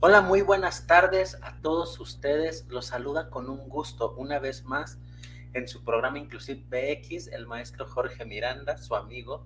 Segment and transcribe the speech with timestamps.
[0.00, 2.64] Hola, muy buenas tardes a todos ustedes.
[2.68, 4.96] Los saluda con un gusto una vez más
[5.54, 9.44] en su programa Inclusive BX el maestro Jorge Miranda, su amigo.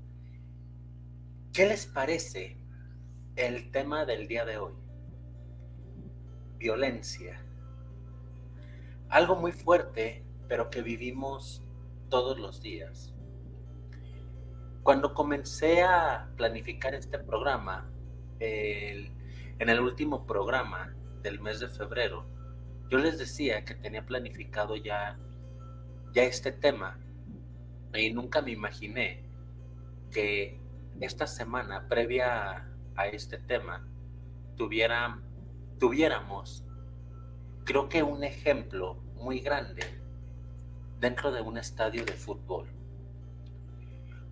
[1.55, 2.59] ¿Qué les parece
[3.37, 4.75] el tema del día de hoy?
[6.59, 7.43] Violencia.
[9.09, 11.63] Algo muy fuerte, pero que vivimos
[12.11, 13.15] todos los días.
[14.83, 17.91] Cuando comencé a planificar este programa,
[18.39, 19.22] el
[19.63, 22.27] en el último programa del mes de febrero,
[22.91, 25.17] yo les decía que tenía planificado ya,
[26.13, 26.99] ya este tema
[27.95, 29.23] y nunca me imaginé
[30.11, 30.61] que
[31.01, 33.87] esta semana previa a, este tema
[34.57, 35.21] tuviera,
[35.79, 36.65] tuviéramos,
[37.63, 39.85] creo que un ejemplo muy grande
[40.99, 42.67] dentro de un estadio de fútbol.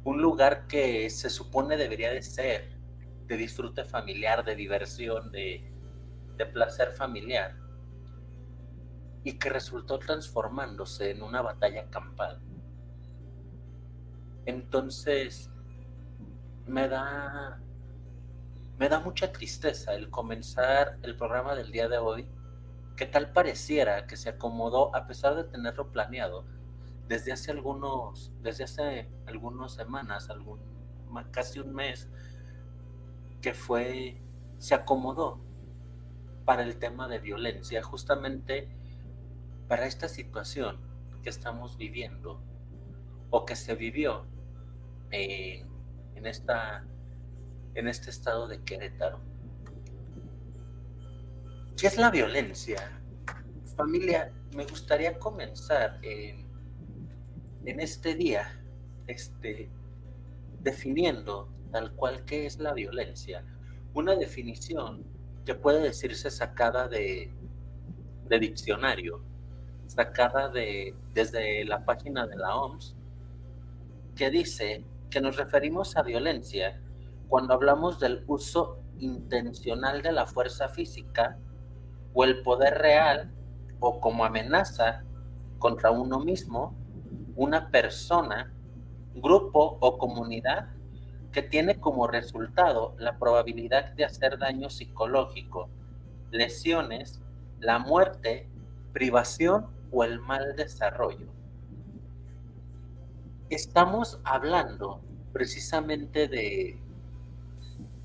[0.03, 2.80] Un lugar que se supone debería de ser
[3.31, 5.65] de disfrute familiar, de diversión, de,
[6.53, 7.55] placer familiar,
[9.23, 12.41] y que resultó transformándose en una batalla campal.
[14.47, 15.49] Entonces,
[16.67, 17.61] me da,
[18.79, 22.29] me da mucha tristeza el comenzar el programa del día de hoy,
[22.97, 26.47] que tal pareciera que se acomodó, a pesar de tenerlo planeado,
[27.07, 30.59] desde hace algunos, desde hace algunas semanas, algún,
[31.31, 32.09] casi un mes,
[33.41, 34.21] que fue,
[34.59, 35.41] se acomodó
[36.45, 38.69] para el tema de violencia, justamente
[39.69, 40.79] para esta situación
[41.23, 42.43] que estamos viviendo
[43.31, 44.27] o que se vivió
[45.11, 46.85] en, esta,
[47.75, 49.21] en este estado de Querétaro.
[51.77, 53.01] ¿Qué es la violencia?
[53.77, 56.47] Familia, me gustaría comenzar en,
[57.65, 58.61] en este día
[59.07, 59.71] este,
[60.61, 63.45] definiendo tal cual que es la violencia.
[63.95, 65.05] Una definición
[65.45, 67.33] que puede decirse sacada de,
[68.29, 69.23] de diccionario,
[69.87, 72.95] sacada de, desde la página de la OMS,
[74.15, 76.81] que dice que nos referimos a violencia
[77.29, 81.39] cuando hablamos del uso intencional de la fuerza física
[82.13, 83.31] o el poder real
[83.81, 85.05] o como amenaza
[85.59, 86.75] contra uno mismo,
[87.37, 88.53] una persona,
[89.15, 90.69] grupo o comunidad
[91.33, 95.69] que tiene como resultado la probabilidad de hacer daño psicológico,
[96.31, 97.21] lesiones,
[97.61, 98.49] la muerte,
[98.93, 101.29] privación o el mal desarrollo.
[103.49, 105.01] Estamos hablando
[105.33, 106.79] precisamente de,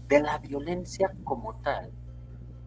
[0.08, 1.92] de la violencia como tal,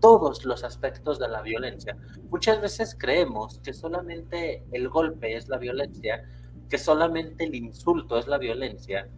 [0.01, 1.97] todos los aspectos de la violencia.
[2.31, 6.25] Muchas veces creemos que solamente el golpe es la violencia,
[6.69, 9.09] que solamente el insulto es la violencia,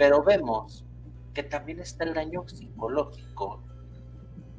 [0.00, 0.86] pero vemos
[1.34, 3.62] que también está el daño psicológico,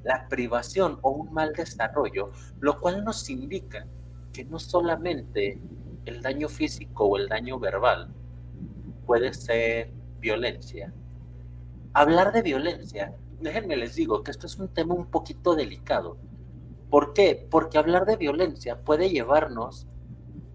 [0.03, 2.29] la privación o un mal desarrollo,
[2.59, 3.87] lo cual nos indica
[4.31, 5.59] que no solamente
[6.05, 8.13] el daño físico o el daño verbal
[9.07, 10.93] puede ser violencia.
[11.93, 16.17] Hablar de violencia, déjenme les digo que esto es un tema un poquito delicado.
[16.91, 17.47] ¿Por qué?
[17.49, 19.87] Porque hablar de violencia puede llevarnos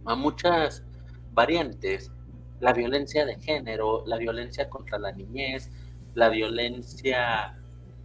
[0.04, 0.84] a muchas
[1.32, 2.12] variantes
[2.60, 5.70] la violencia de género, la violencia contra la niñez,
[6.14, 7.58] la violencia,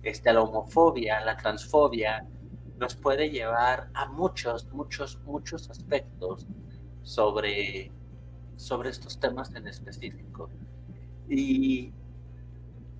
[0.03, 2.27] este, la homofobia, la transfobia,
[2.77, 6.47] nos puede llevar a muchos, muchos, muchos aspectos
[7.03, 7.91] sobre,
[8.55, 10.49] sobre estos temas en específico.
[11.29, 11.93] Y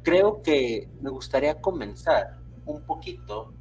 [0.04, 3.54] creo que me gustaría comenzar un poquito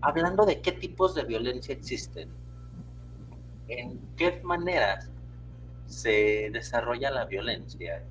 [0.00, 2.30] hablando de qué tipos de violencia existen,
[3.68, 5.10] en qué maneras
[5.94, 8.02] se desarrolla la violencia.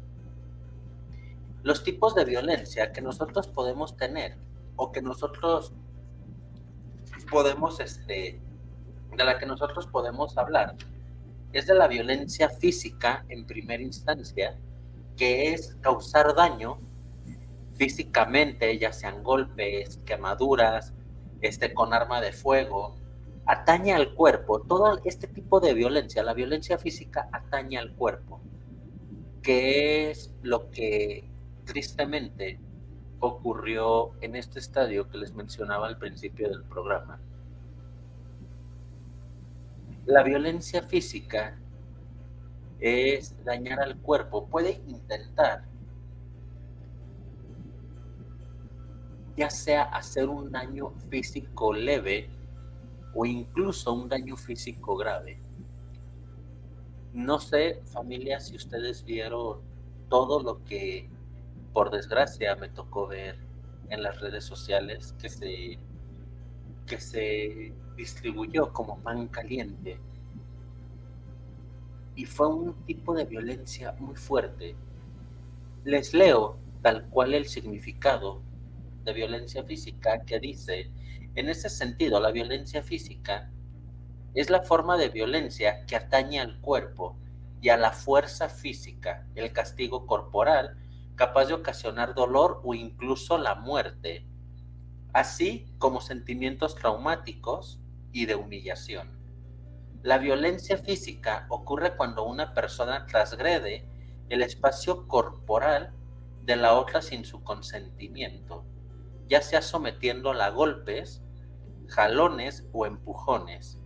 [1.62, 4.36] Los tipos de violencia que nosotros podemos tener
[4.76, 5.74] o que nosotros
[7.30, 8.42] podemos, este,
[9.16, 10.76] de la que nosotros podemos hablar,
[11.52, 14.58] es de la violencia física en primera instancia,
[15.16, 16.80] que es causar daño
[17.76, 20.94] físicamente, ya sean golpes, quemaduras,
[21.42, 22.96] este, con arma de fuego,
[23.46, 24.62] atañe al cuerpo.
[24.62, 28.42] Todo este tipo de violencia, la violencia física atañe al cuerpo,
[29.42, 31.30] que es lo que
[31.66, 32.60] tristemente
[33.20, 37.20] ocurrió en este estadio que les mencionaba al principio del programa.
[40.06, 41.58] La violencia física
[42.80, 45.64] es dañar al cuerpo, puede intentar
[49.36, 52.30] ya sea hacer un daño físico leve
[53.14, 55.40] o incluso un daño físico grave.
[57.14, 59.60] No sé, familia, si ustedes vieron
[60.10, 61.10] todo lo que,
[61.72, 63.38] por desgracia, me tocó ver
[63.90, 65.78] en las redes sociales que se,
[66.88, 70.00] que se distribuyó como pan caliente.
[72.16, 74.76] Y fue un tipo de violencia muy fuerte.
[75.84, 78.42] Les leo tal cual el significado
[79.04, 80.92] de violencia física que dice,
[81.36, 83.52] en ese sentido, la violencia física
[84.34, 87.18] es la forma de violencia que atañe al cuerpo
[87.62, 90.78] y a la fuerza física, el castigo corporal,
[91.16, 94.28] capaz de ocasionar dolor o incluso la muerte,
[95.14, 97.80] así como sentimientos traumáticos
[98.12, 99.24] y de humillación.
[100.02, 103.88] La violencia física ocurre cuando una persona transgrede
[104.30, 105.94] el espacio corporal
[106.44, 108.66] de la otra sin su consentimiento,
[109.30, 111.23] ya sea sometiéndola a golpes,
[111.88, 113.80] jalones o empujones,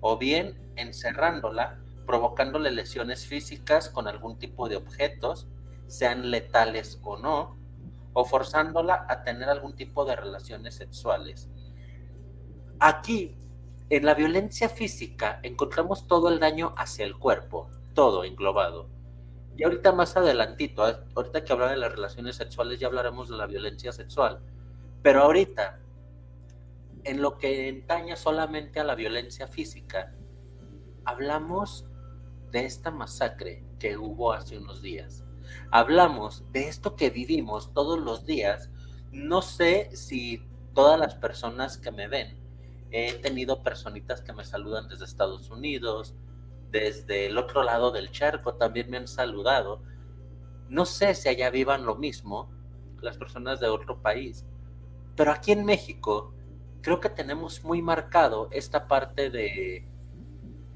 [0.00, 5.48] o bien encerrándola, provocándole lesiones físicas con algún tipo de objetos,
[5.86, 7.56] sean letales o no,
[8.12, 11.48] o forzándola a tener algún tipo de relaciones sexuales.
[12.78, 13.36] Aquí,
[13.90, 18.88] en la violencia física, encontramos todo el daño hacia el cuerpo, todo englobado.
[19.56, 20.82] Y ahorita más adelantito,
[21.14, 24.40] ahorita que hablar de las relaciones sexuales, ya hablaremos de la violencia sexual.
[25.02, 25.78] Pero ahorita,
[27.04, 30.14] en lo que entaña solamente a la violencia física,
[31.04, 31.86] hablamos
[32.50, 35.24] de esta masacre que hubo hace unos días.
[35.70, 38.70] Hablamos de esto que vivimos todos los días.
[39.10, 42.38] No sé si todas las personas que me ven,
[42.90, 46.14] he tenido personitas que me saludan desde Estados Unidos,
[46.70, 49.82] desde el otro lado del charco también me han saludado.
[50.68, 52.50] No sé si allá vivan lo mismo,
[53.00, 54.46] las personas de otro país,
[55.16, 56.32] pero aquí en México
[56.82, 59.86] creo que tenemos muy marcado esta parte de,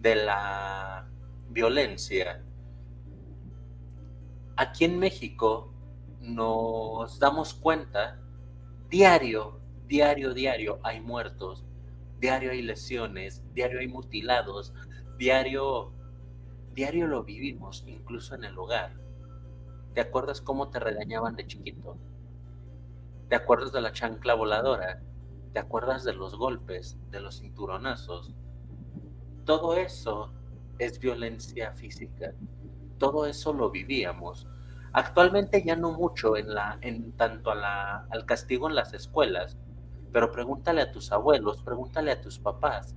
[0.00, 1.08] de la
[1.50, 2.42] violencia.
[4.56, 5.72] Aquí en México
[6.20, 8.18] nos damos cuenta,
[8.88, 11.64] diario, diario, diario hay muertos,
[12.20, 14.72] diario hay lesiones, diario hay mutilados,
[15.18, 15.92] diario,
[16.72, 18.94] diario lo vivimos, incluso en el hogar.
[19.92, 21.96] ¿Te acuerdas cómo te regañaban de chiquito?
[23.28, 25.02] ¿Te acuerdas de la chancla voladora?
[25.56, 28.34] ¿Te acuerdas de los golpes, de los cinturonazos?
[29.46, 30.30] Todo eso
[30.78, 32.34] es violencia física.
[32.98, 34.46] Todo eso lo vivíamos.
[34.92, 39.56] Actualmente ya no mucho en, la, en tanto al castigo en las escuelas,
[40.12, 42.94] pero pregúntale a tus abuelos, pregúntale a tus papás,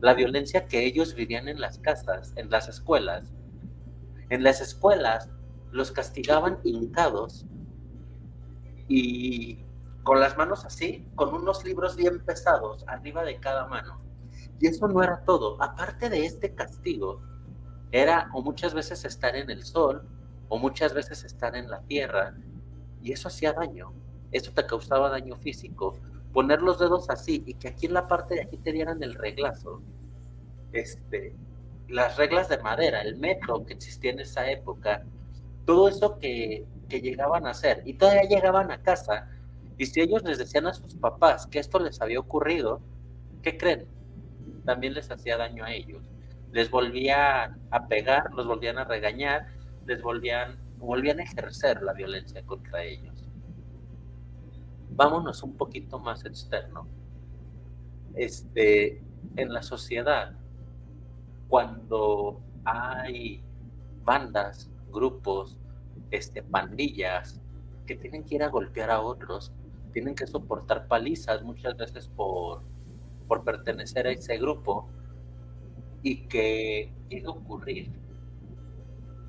[0.00, 3.34] la violencia que ellos vivían en las casas, en las escuelas.
[4.30, 5.28] En las escuelas
[5.70, 7.44] los castigaban hincados
[8.88, 9.66] y
[10.02, 13.98] con las manos así, con unos libros bien pesados arriba de cada mano.
[14.58, 15.62] Y eso no era todo.
[15.62, 17.20] Aparte de este castigo,
[17.92, 20.06] era o muchas veces estar en el sol
[20.48, 22.34] o muchas veces estar en la tierra
[23.02, 23.92] y eso hacía daño.
[24.32, 25.98] Eso te causaba daño físico
[26.32, 29.14] poner los dedos así y que aquí en la parte de aquí te dieran el
[29.14, 29.82] reglazo.
[30.72, 31.34] Este,
[31.88, 35.04] las reglas de madera, el metro que existía en esa época,
[35.66, 39.28] todo eso que, que llegaban a hacer y todavía llegaban a casa
[39.80, 42.80] y si ellos les decían a sus papás que esto les había ocurrido,
[43.42, 43.86] ¿qué creen?
[44.64, 46.02] También les hacía daño a ellos.
[46.52, 49.46] Les volvían a pegar, los volvían a regañar,
[49.86, 53.20] les volvían, volvían a ejercer la violencia contra ellos
[55.00, 56.86] vámonos un poquito más externo.
[58.14, 59.02] Este,
[59.36, 60.34] en la sociedad,
[61.48, 63.42] cuando hay
[64.04, 65.56] bandas, grupos,
[66.10, 67.40] este, pandillas
[67.86, 69.52] que tienen que ir a golpear a otros,
[69.90, 72.62] tienen que soportar palizas muchas veces por,
[73.28, 74.88] por pertenecer a ese grupo
[76.02, 77.90] y que llega a ocurrir.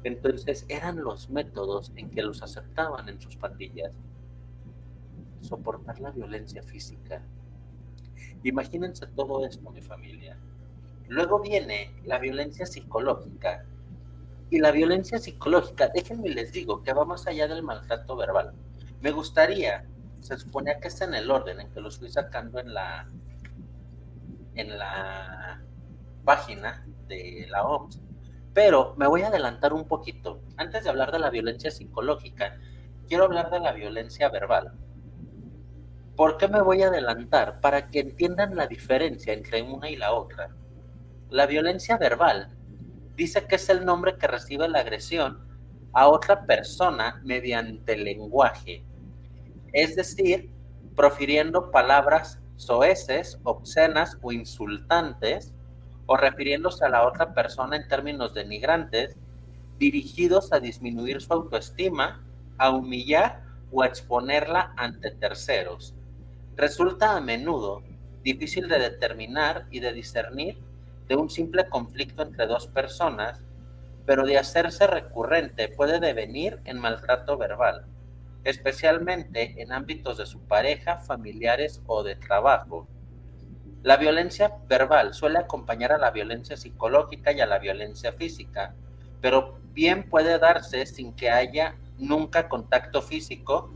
[0.03, 3.91] Entonces eran los métodos en que los aceptaban en sus pandillas
[5.41, 7.21] soportar la violencia física.
[8.43, 10.37] Imagínense todo esto, mi familia.
[11.07, 13.65] Luego viene la violencia psicológica.
[14.49, 18.53] Y la violencia psicológica, déjenme les digo, que va más allá del maltrato verbal.
[19.01, 19.85] Me gustaría,
[20.21, 23.09] se suponía que está en el orden en que los fui sacando en la,
[24.55, 25.61] en la
[26.23, 27.99] página de la OMS,
[28.53, 30.41] pero me voy a adelantar un poquito.
[30.57, 32.57] Antes de hablar de la violencia psicológica,
[33.07, 34.73] quiero hablar de la violencia verbal.
[36.15, 37.59] ¿Por qué me voy a adelantar?
[37.61, 40.49] Para que entiendan la diferencia entre una y la otra.
[41.29, 42.49] La violencia verbal
[43.15, 45.47] dice que es el nombre que recibe la agresión
[45.93, 48.85] a otra persona mediante lenguaje,
[49.73, 50.49] es decir,
[50.95, 55.53] profiriendo palabras soeces, obscenas o insultantes,
[56.05, 59.15] o refiriéndose a la otra persona en términos denigrantes,
[59.79, 62.23] dirigidos a disminuir su autoestima,
[62.57, 65.95] a humillar o a exponerla ante terceros.
[66.55, 67.81] Resulta a menudo
[68.23, 70.57] difícil de determinar y de discernir
[71.07, 73.41] de un simple conflicto entre dos personas,
[74.05, 77.85] pero de hacerse recurrente puede devenir en maltrato verbal,
[78.43, 82.87] especialmente en ámbitos de su pareja, familiares o de trabajo.
[83.83, 88.75] La violencia verbal suele acompañar a la violencia psicológica y a la violencia física,
[89.21, 93.71] pero bien puede darse sin que haya nunca contacto físico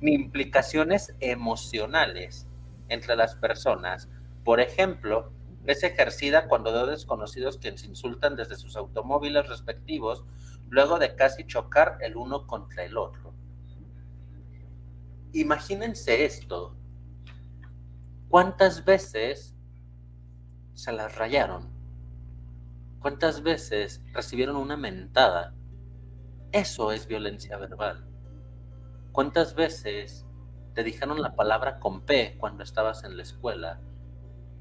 [0.00, 2.46] ni implicaciones emocionales
[2.88, 4.08] entre las personas.
[4.44, 5.32] Por ejemplo,
[5.66, 10.24] es ejercida cuando dos desconocidos que se insultan desde sus automóviles respectivos
[10.68, 13.32] luego de casi chocar el uno contra el otro.
[15.34, 16.76] Imagínense esto.
[18.28, 19.56] ¿Cuántas veces
[20.74, 21.70] se las rayaron?
[23.00, 25.54] ¿Cuántas veces recibieron una mentada?
[26.52, 28.06] Eso es violencia verbal.
[29.12, 30.26] ¿Cuántas veces
[30.74, 33.80] te dijeron la palabra con P cuando estabas en la escuela?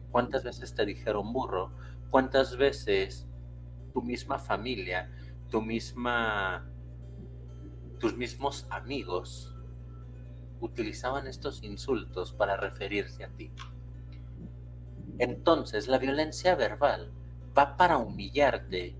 [0.09, 1.73] ¿Cuántas veces te dijeron burro?
[2.09, 3.27] ¿Cuántas veces
[3.93, 5.11] tu misma familia,
[5.49, 6.65] tu misma,
[7.99, 9.50] tus mismos amigos
[10.61, 13.51] utilizaban estos insultos para referirse a ti?
[15.19, 17.11] Entonces, la violencia verbal
[17.57, 18.95] va para humillarte,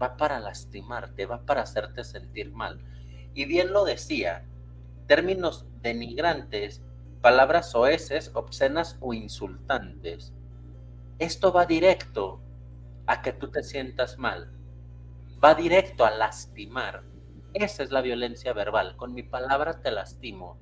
[0.00, 2.80] va para lastimarte, va para hacerte sentir mal.
[3.34, 4.44] Y bien lo decía,
[5.06, 6.82] términos denigrantes,
[7.20, 10.32] palabras oeces, obscenas o insultantes.
[11.18, 12.40] Esto va directo
[13.06, 14.52] a que tú te sientas mal.
[15.42, 17.04] Va directo a lastimar.
[17.58, 18.98] Esa es la violencia verbal.
[18.98, 20.58] Con mi palabra te lastimo.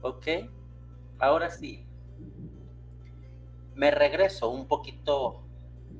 [0.00, 0.26] ¿Ok?
[1.18, 1.86] Ahora sí.
[3.74, 5.42] Me regreso un poquito,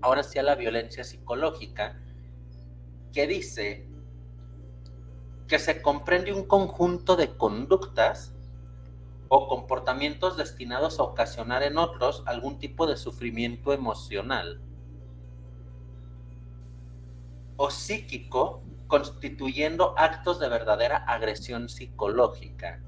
[0.01, 2.01] ahora sí a la violencia psicológica,
[3.13, 3.87] que dice
[5.47, 8.35] que se comprende un conjunto de conductas
[9.29, 14.63] o comportamientos destinados a ocasionar en otros algún tipo de sufrimiento emocional
[17.57, 22.83] o psíquico, constituyendo actos de verdadera agresión psicológica.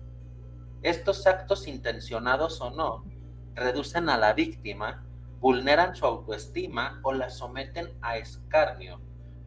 [0.82, 3.04] Estos actos intencionados o no
[3.54, 5.04] reducen a la víctima,
[5.38, 9.00] vulneran su autoestima o la someten a escarnio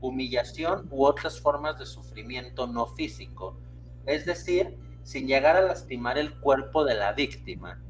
[0.03, 3.57] humillación u otras formas de sufrimiento no físico,
[4.05, 7.81] es decir, sin llegar a lastimar el cuerpo de la víctima.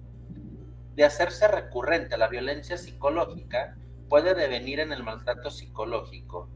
[0.96, 3.76] De hacerse recurrente la violencia psicológica,
[4.10, 6.50] puede devenir en el maltrato psicológico.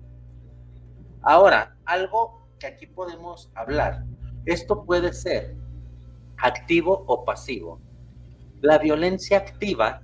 [1.29, 4.05] Ahora, algo que aquí podemos hablar,
[4.45, 5.57] esto puede ser
[6.37, 7.81] activo o pasivo.
[8.61, 10.03] La violencia activa,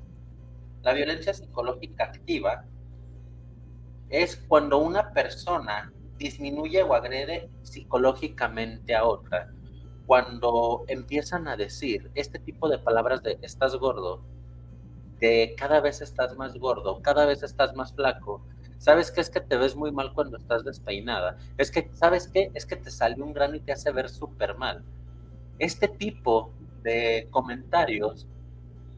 [0.82, 2.66] la violencia psicológica activa,
[4.10, 9.50] es cuando una persona disminuye o agrede psicológicamente a otra.
[10.06, 14.26] Cuando empiezan a decir este tipo de palabras de estás gordo,
[15.22, 18.46] de cada vez estás más gordo, cada vez estás más flaco,
[18.78, 21.38] ¿sabes qué es que te ves muy mal cuando estás despeinada?
[21.58, 22.52] Es que, ¿sabes qué?
[22.54, 24.84] Es que te salió un grano y te hace ver súper mal.
[25.60, 26.52] Este tipo
[26.84, 28.28] de comentarios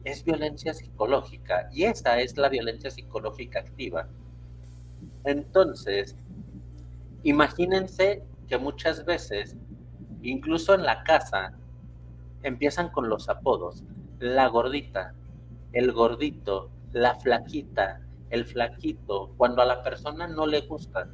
[0.04, 4.08] es violencia psicológica y esa es la violencia psicológica activa.
[5.24, 6.16] Entonces,
[7.24, 9.56] imagínense que muchas veces,
[10.22, 11.54] incluso en la casa,
[12.42, 13.82] empiezan con los apodos.
[14.20, 15.14] La gordita,
[15.72, 21.08] el gordito, la flaquita, el flaquito, cuando a la persona no le gusta.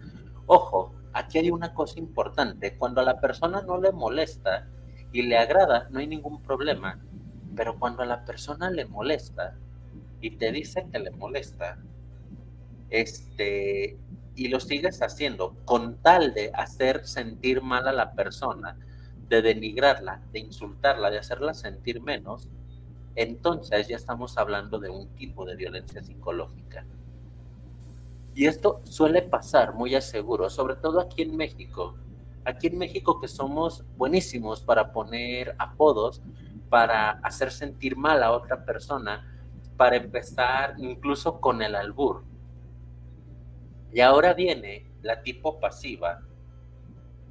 [0.46, 2.76] Ojo, aquí hay una cosa importante.
[2.76, 4.68] Cuando a la persona no le molesta
[5.12, 7.00] y le agrada, no hay ningún problema.
[7.54, 9.56] Pero cuando a la persona le molesta
[10.20, 11.78] y te dice que le molesta,
[12.90, 13.98] este,
[14.34, 18.78] y lo sigues haciendo con tal de hacer sentir mal a la persona,
[19.28, 22.48] de denigrarla, de insultarla, de hacerla sentir menos,
[23.14, 26.84] entonces ya estamos hablando de un tipo de violencia psicológica.
[28.34, 31.96] Y esto suele pasar muy a seguro, sobre todo aquí en México.
[32.44, 36.22] Aquí en México que somos buenísimos para poner apodos,
[36.68, 39.28] para hacer sentir mal a otra persona,
[39.76, 42.24] para empezar incluso con el albur.
[43.92, 46.22] Y ahora viene la tipo pasiva,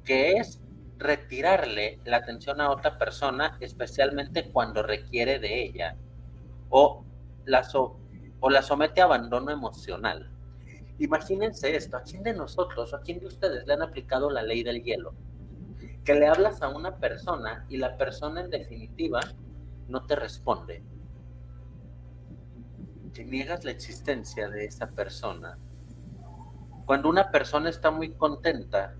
[0.04, 0.60] que es
[0.98, 5.96] retirarle la atención a otra persona, especialmente cuando requiere de ella,
[6.70, 7.04] o
[7.44, 7.66] la,
[8.40, 10.31] o la somete a abandono emocional.
[10.98, 14.42] Imagínense esto, ¿a quién de nosotros o a quién de ustedes le han aplicado la
[14.42, 15.14] ley del hielo?
[16.04, 19.20] Que le hablas a una persona y la persona en definitiva
[19.88, 20.82] no te responde.
[23.12, 25.58] Que niegas la existencia de esa persona
[26.84, 28.94] cuando una persona está muy contenta,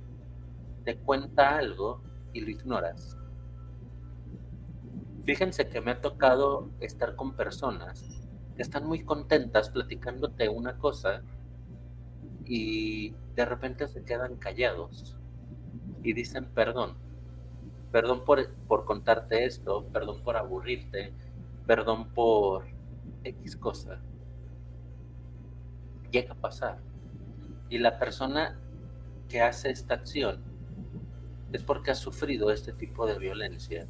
[0.85, 2.01] te cuenta algo
[2.33, 3.17] y lo ignoras.
[5.25, 8.05] Fíjense que me ha tocado estar con personas
[8.57, 11.23] que están muy contentas platicándote una cosa
[12.47, 15.17] y de repente se quedan callados
[16.03, 16.97] y dicen perdón.
[17.91, 21.13] Perdón por, por contarte esto, perdón por aburrirte,
[21.67, 22.65] perdón por
[23.25, 24.01] X cosa.
[26.11, 26.79] Llega a pasar.
[27.69, 28.59] Y la persona
[29.29, 30.43] que hace esta acción
[31.53, 33.87] es porque ha sufrido este tipo de violencia,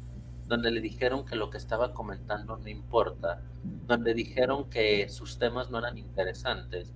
[0.47, 3.41] donde le dijeron que lo que estaba comentando no importa,
[3.87, 6.93] donde dijeron que sus temas no eran interesantes,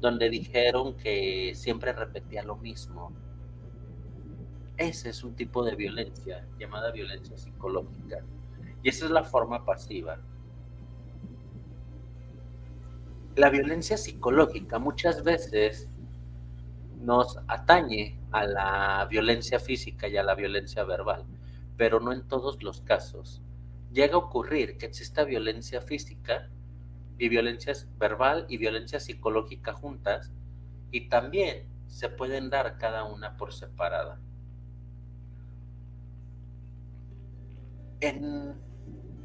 [0.00, 3.12] donde dijeron que siempre repetía lo mismo.
[4.76, 8.18] Ese es un tipo de violencia llamada violencia psicológica.
[8.82, 10.20] Y esa es la forma pasiva.
[13.36, 15.88] La violencia psicológica muchas veces
[17.00, 21.24] nos atañe a la violencia física y a la violencia verbal,
[21.76, 23.42] pero no en todos los casos.
[23.92, 26.50] Llega a ocurrir que exista violencia física
[27.18, 30.32] y violencia verbal y violencia psicológica juntas
[30.90, 34.20] y también se pueden dar cada una por separada.
[38.00, 38.54] En,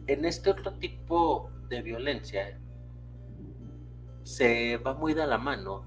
[0.07, 2.59] en este otro tipo de violencia
[4.23, 5.85] se va muy de la mano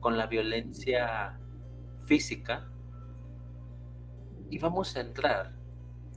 [0.00, 1.38] con la violencia
[2.04, 2.68] física
[4.50, 5.52] y vamos a entrar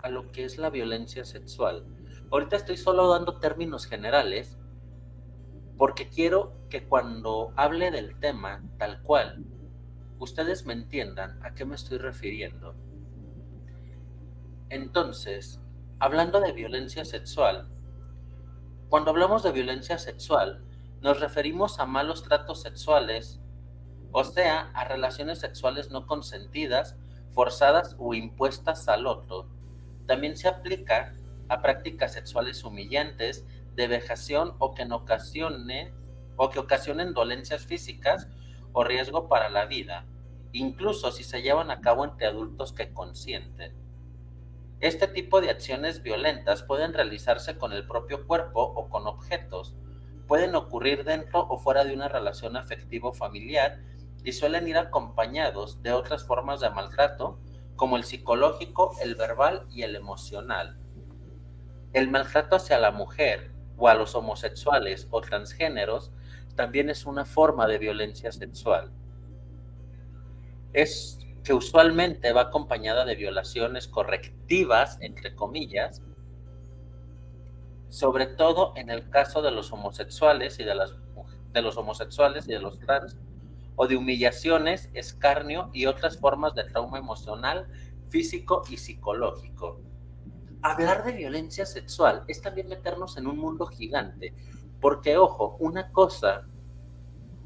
[0.03, 1.85] a lo que es la violencia sexual.
[2.31, 4.56] Ahorita estoy solo dando términos generales
[5.77, 9.45] porque quiero que cuando hable del tema tal cual,
[10.19, 12.75] ustedes me entiendan a qué me estoy refiriendo.
[14.69, 15.61] Entonces,
[15.99, 17.69] hablando de violencia sexual,
[18.89, 20.63] cuando hablamos de violencia sexual,
[21.01, 23.39] nos referimos a malos tratos sexuales
[24.11, 26.95] o sea, a relaciones sexuales no consentidas,
[27.31, 29.47] forzadas o impuestas al otro.
[30.05, 31.13] También se aplica
[31.49, 33.45] a prácticas sexuales humillantes,
[33.77, 35.93] de vejación o que, en ocasiones,
[36.35, 38.27] o que ocasionen dolencias físicas
[38.73, 40.05] o riesgo para la vida,
[40.51, 43.75] incluso si se llevan a cabo entre adultos que consienten.
[44.79, 49.75] Este tipo de acciones violentas pueden realizarse con el propio cuerpo o con objetos,
[50.27, 53.79] pueden ocurrir dentro o fuera de una relación afectivo familiar
[54.23, 57.39] y suelen ir acompañados de otras formas de maltrato,
[57.75, 60.79] como el psicológico, el verbal y el emocional.
[61.93, 66.11] El maltrato hacia la mujer o a los homosexuales o transgéneros
[66.55, 68.91] también es una forma de violencia sexual.
[70.73, 76.01] Es que usualmente va acompañada de violaciones correctivas, entre comillas,
[77.87, 80.93] sobre todo en el caso de los homosexuales y de, las,
[81.53, 83.17] de los homosexuales y de los trans,
[83.77, 87.67] o de humillaciones, escarnio y otras formas de trauma emocional,
[88.09, 89.79] físico y psicológico.
[90.61, 94.33] Hablar de violencia sexual es también meternos en un mundo gigante,
[94.81, 96.47] porque ojo, una cosa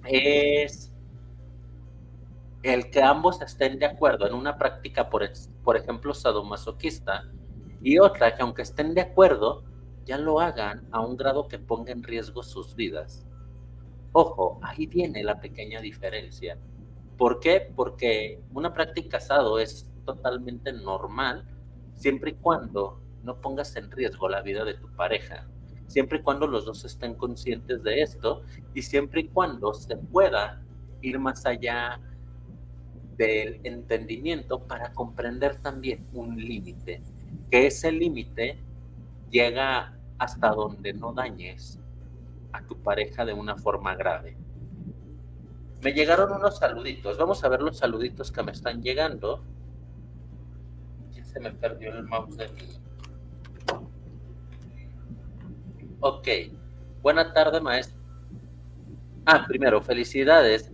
[0.05, 0.93] es
[2.63, 5.29] el que ambos estén de acuerdo en una práctica, por,
[5.63, 7.23] por ejemplo, sadomasoquista,
[7.81, 9.63] y otra que aunque estén de acuerdo,
[10.05, 13.25] ya lo hagan a un grado que ponga en riesgo sus vidas.
[14.13, 16.57] Ojo, ahí viene la pequeña diferencia.
[17.17, 17.71] ¿Por qué?
[17.75, 21.47] Porque una práctica casado es totalmente normal
[22.01, 25.47] siempre y cuando no pongas en riesgo la vida de tu pareja,
[25.85, 28.41] siempre y cuando los dos estén conscientes de esto
[28.73, 30.63] y siempre y cuando se pueda
[31.01, 31.99] ir más allá
[33.17, 37.03] del entendimiento para comprender también un límite,
[37.51, 38.57] que ese límite
[39.29, 41.79] llega hasta donde no dañes
[42.51, 44.37] a tu pareja de una forma grave.
[45.83, 47.17] Me llegaron unos saluditos.
[47.17, 49.43] Vamos a ver los saluditos que me están llegando.
[51.31, 52.49] ¿Quién se me perdió el mouse de?
[55.99, 56.27] Ok.
[57.01, 57.99] Buena tarde, maestro.
[59.25, 60.71] Ah, primero, felicidades.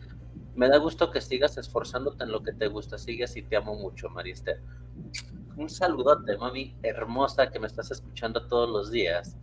[0.55, 2.97] Me da gusto que sigas esforzándote en lo que te gusta.
[2.97, 4.59] Sigue así, te amo mucho, Mariste.
[5.55, 9.37] Un saludote, mami hermosa, que me estás escuchando todos los días.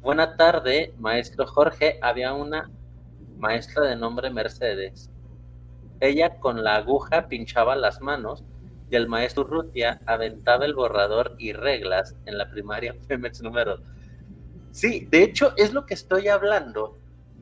[0.00, 1.98] Buena tarde, maestro Jorge.
[2.02, 2.70] Había una
[3.36, 5.10] maestra de nombre Mercedes.
[6.00, 8.44] Ella con la aguja pinchaba las manos
[8.90, 13.78] y el maestro Rutia aventaba el borrador y reglas en la primaria Femex número.
[14.70, 16.98] Sí, de hecho es lo que estoy hablando.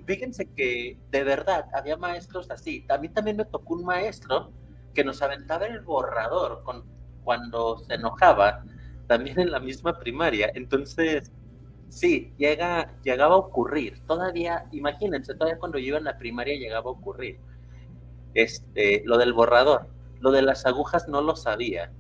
[0.07, 2.85] Fíjense que de verdad había maestros así.
[2.89, 4.53] A mí también me tocó un maestro
[4.95, 6.85] que nos aventaba el borrador con,
[7.25, 8.65] cuando se enojaba,
[9.09, 10.51] también en la misma primaria.
[10.55, 11.33] Entonces,
[11.89, 14.03] Sí, llega, llegaba a ocurrir.
[14.07, 17.39] Todavía, imagínense, todavía cuando yo iba en la primaria llegaba a ocurrir.
[18.35, 19.89] Este, lo del borrador,
[20.21, 21.93] lo de las agujas no lo sabía.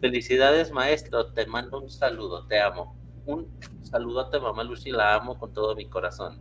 [0.00, 2.96] Felicidades, maestro, te mando un saludo, te amo.
[3.24, 3.48] Un
[3.82, 6.40] saludote, mamá Lucy, la amo con todo mi corazón.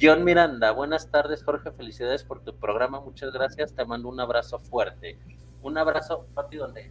[0.00, 1.70] John Miranda, buenas tardes, Jorge.
[1.70, 3.00] Felicidades por tu programa.
[3.00, 3.74] Muchas gracias.
[3.74, 5.18] Te mando un abrazo fuerte.
[5.62, 6.90] Un abrazo, papi, donde,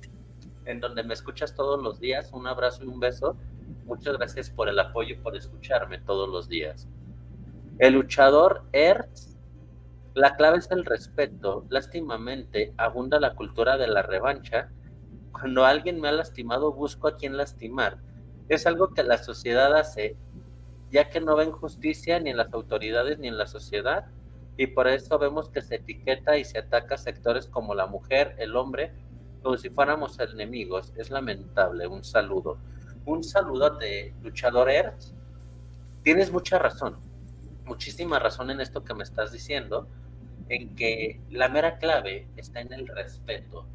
[0.66, 2.32] en donde me escuchas todos los días.
[2.32, 3.36] Un abrazo y un beso.
[3.86, 6.88] Muchas gracias por el apoyo por escucharme todos los días.
[7.78, 9.33] El luchador Ertz,
[10.14, 11.66] la clave es el respeto.
[11.70, 14.70] Lástimamente, abunda la cultura de la revancha.
[15.32, 17.98] Cuando alguien me ha lastimado, busco a quien lastimar.
[18.50, 20.18] Es algo que la sociedad hace
[20.94, 24.06] ya que no ven justicia ni en las autoridades ni en la sociedad,
[24.58, 28.56] y por eso vemos que se etiqueta y se ataca sectores como la mujer, el
[28.56, 28.94] hombre,
[29.42, 30.94] como si fuéramos enemigos.
[30.96, 31.88] Es lamentable.
[31.88, 32.60] Un saludo.
[33.06, 34.70] Un saludo de luchador.
[36.04, 36.98] Tienes mucha razón,
[37.66, 39.88] muchísima razón en esto que me estás diciendo,
[40.50, 43.66] en que la mera clave está en el respeto.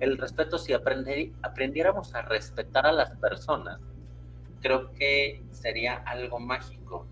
[0.00, 3.80] El respeto, si aprendiéramos a respetar a las personas,
[4.60, 7.06] creo que sería algo mágico.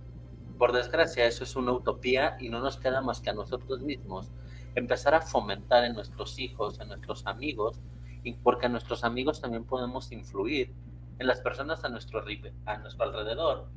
[0.58, 4.30] Por desgracia, eso es una utopía y no nos queda más que a nosotros mismos
[4.74, 7.80] empezar a fomentar en nuestros hijos, en nuestros amigos,
[8.22, 10.72] y porque nuestros amigos también podemos influir
[11.18, 12.22] en las personas a nuestro,
[12.66, 13.68] a nuestro alrededor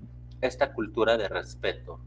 [0.41, 1.99] esta cultura de respeto.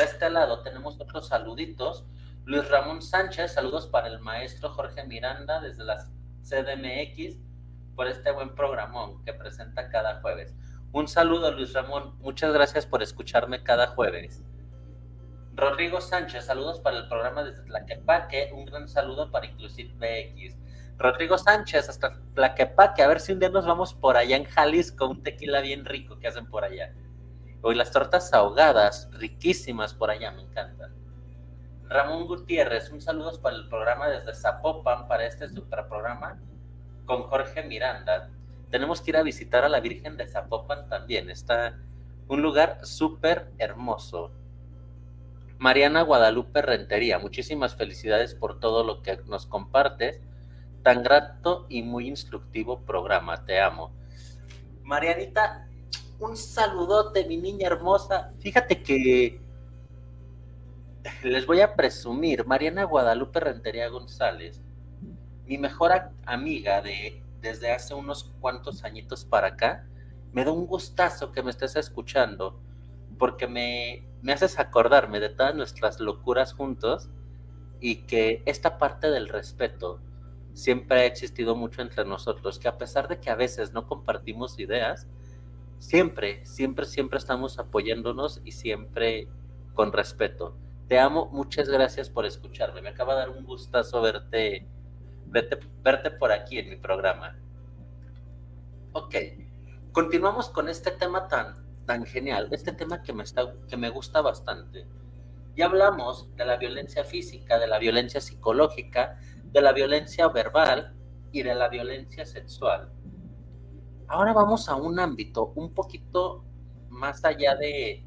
[0.00, 2.06] De este lado tenemos otros saluditos.
[2.46, 6.08] Luis Ramón Sánchez, saludos para el maestro Jorge Miranda desde la
[6.40, 7.36] CDMX
[7.94, 10.54] por este buen programón que presenta cada jueves.
[10.92, 12.16] Un saludo, Luis Ramón.
[12.20, 14.42] Muchas gracias por escucharme cada jueves.
[15.52, 18.52] Rodrigo Sánchez, saludos para el programa desde Tlaquepaque.
[18.54, 20.56] Un gran saludo para Inclusive BX.
[20.96, 23.02] Rodrigo Sánchez, hasta Tlaquepaque.
[23.02, 26.18] A ver si un día nos vamos por allá en Jalisco, un tequila bien rico
[26.18, 26.90] que hacen por allá.
[27.62, 30.94] Hoy las tortas ahogadas, riquísimas por allá, me encantan.
[31.88, 35.48] Ramón Gutiérrez, un saludo para el programa desde Zapopan, para este
[35.88, 36.38] programa
[37.04, 38.30] con Jorge Miranda,
[38.70, 41.28] tenemos que ir a visitar a la Virgen de Zapopan también.
[41.28, 41.76] Está
[42.28, 44.30] un lugar súper hermoso.
[45.58, 50.20] Mariana Guadalupe Rentería, muchísimas felicidades por todo lo que nos compartes.
[50.84, 53.92] Tan grato y muy instructivo programa, te amo.
[54.84, 55.68] Marianita,
[56.20, 58.32] un saludote, mi niña hermosa.
[58.40, 59.40] Fíjate que
[61.22, 64.60] les voy a presumir, Mariana Guadalupe Rentería González
[65.50, 65.90] mi mejor
[66.26, 69.84] amiga de desde hace unos cuantos añitos para acá,
[70.32, 72.60] me da un gustazo que me estés escuchando,
[73.18, 77.08] porque me, me haces acordarme de todas nuestras locuras juntos
[77.80, 80.00] y que esta parte del respeto
[80.52, 84.56] siempre ha existido mucho entre nosotros, que a pesar de que a veces no compartimos
[84.60, 85.08] ideas,
[85.80, 89.26] siempre, siempre, siempre estamos apoyándonos y siempre
[89.74, 90.56] con respeto.
[90.86, 92.80] Te amo, muchas gracias por escucharme.
[92.80, 94.68] Me acaba de dar un gustazo verte
[95.30, 97.36] verte por aquí en mi programa.
[98.92, 99.14] Ok,
[99.92, 101.54] continuamos con este tema tan,
[101.86, 104.86] tan genial, este tema que me, está, que me gusta bastante.
[105.56, 110.94] Ya hablamos de la violencia física, de la violencia psicológica, de la violencia verbal
[111.32, 112.92] y de la violencia sexual.
[114.10, 116.44] Ahora vamos a un ámbito un poquito
[116.90, 118.04] más allá de,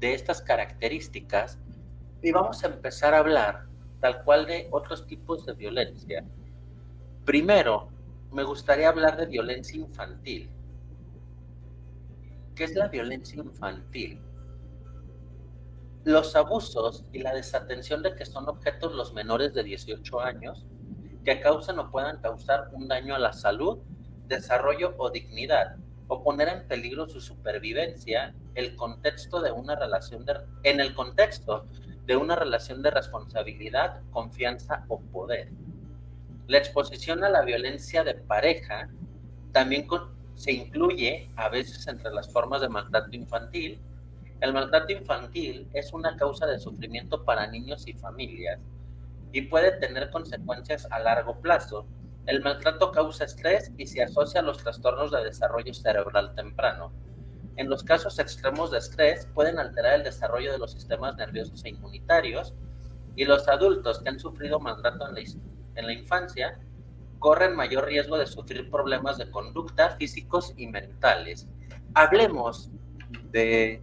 [0.00, 1.58] de estas características
[2.22, 3.66] y vamos a empezar a hablar
[4.00, 6.24] tal cual de otros tipos de violencia
[7.24, 7.88] Primero,
[8.32, 10.50] me gustaría hablar de violencia infantil.
[12.54, 14.20] ¿Qué es la violencia infantil?
[16.04, 20.66] Los abusos y la desatención de que son objetos los menores de 18 años
[21.24, 23.78] que causan o puedan causar un daño a la salud,
[24.28, 25.76] desarrollo o dignidad,
[26.08, 31.66] o poner en peligro su supervivencia el contexto de una relación de, en el contexto
[32.06, 35.50] de una relación de responsabilidad, confianza o poder.
[36.46, 38.90] La exposición a la violencia de pareja
[39.52, 39.86] también
[40.34, 43.80] se incluye a veces entre las formas de maltrato infantil.
[44.40, 48.60] El maltrato infantil es una causa de sufrimiento para niños y familias
[49.32, 51.86] y puede tener consecuencias a largo plazo.
[52.26, 56.90] El maltrato causa estrés y se asocia a los trastornos de desarrollo cerebral temprano.
[57.56, 61.68] En los casos extremos de estrés pueden alterar el desarrollo de los sistemas nerviosos e
[61.68, 62.54] inmunitarios
[63.14, 65.06] y los adultos que han sufrido maltrato
[65.76, 66.58] en la infancia
[67.18, 71.46] corren mayor riesgo de sufrir problemas de conducta físicos y mentales.
[71.94, 72.70] Hablemos
[73.30, 73.82] de,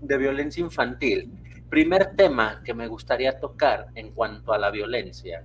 [0.00, 1.30] de violencia infantil.
[1.70, 5.44] Primer tema que me gustaría tocar en cuanto a la violencia.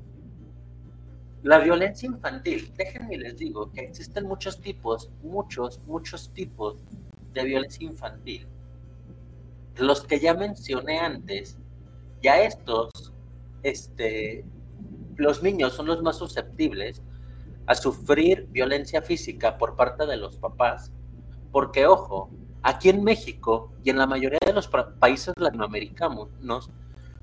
[1.48, 6.76] La violencia infantil, déjenme les digo que existen muchos tipos, muchos, muchos tipos
[7.32, 8.46] de violencia infantil.
[9.78, 11.58] Los que ya mencioné antes,
[12.22, 12.92] ya estos,
[13.64, 14.44] este,
[15.16, 17.02] los niños son los más susceptibles
[17.66, 20.92] a sufrir violencia física por parte de los papás
[21.54, 22.30] Porque, ojo,
[22.62, 24.68] aquí en México y en la mayoría de los
[25.00, 26.28] países latinoamericanos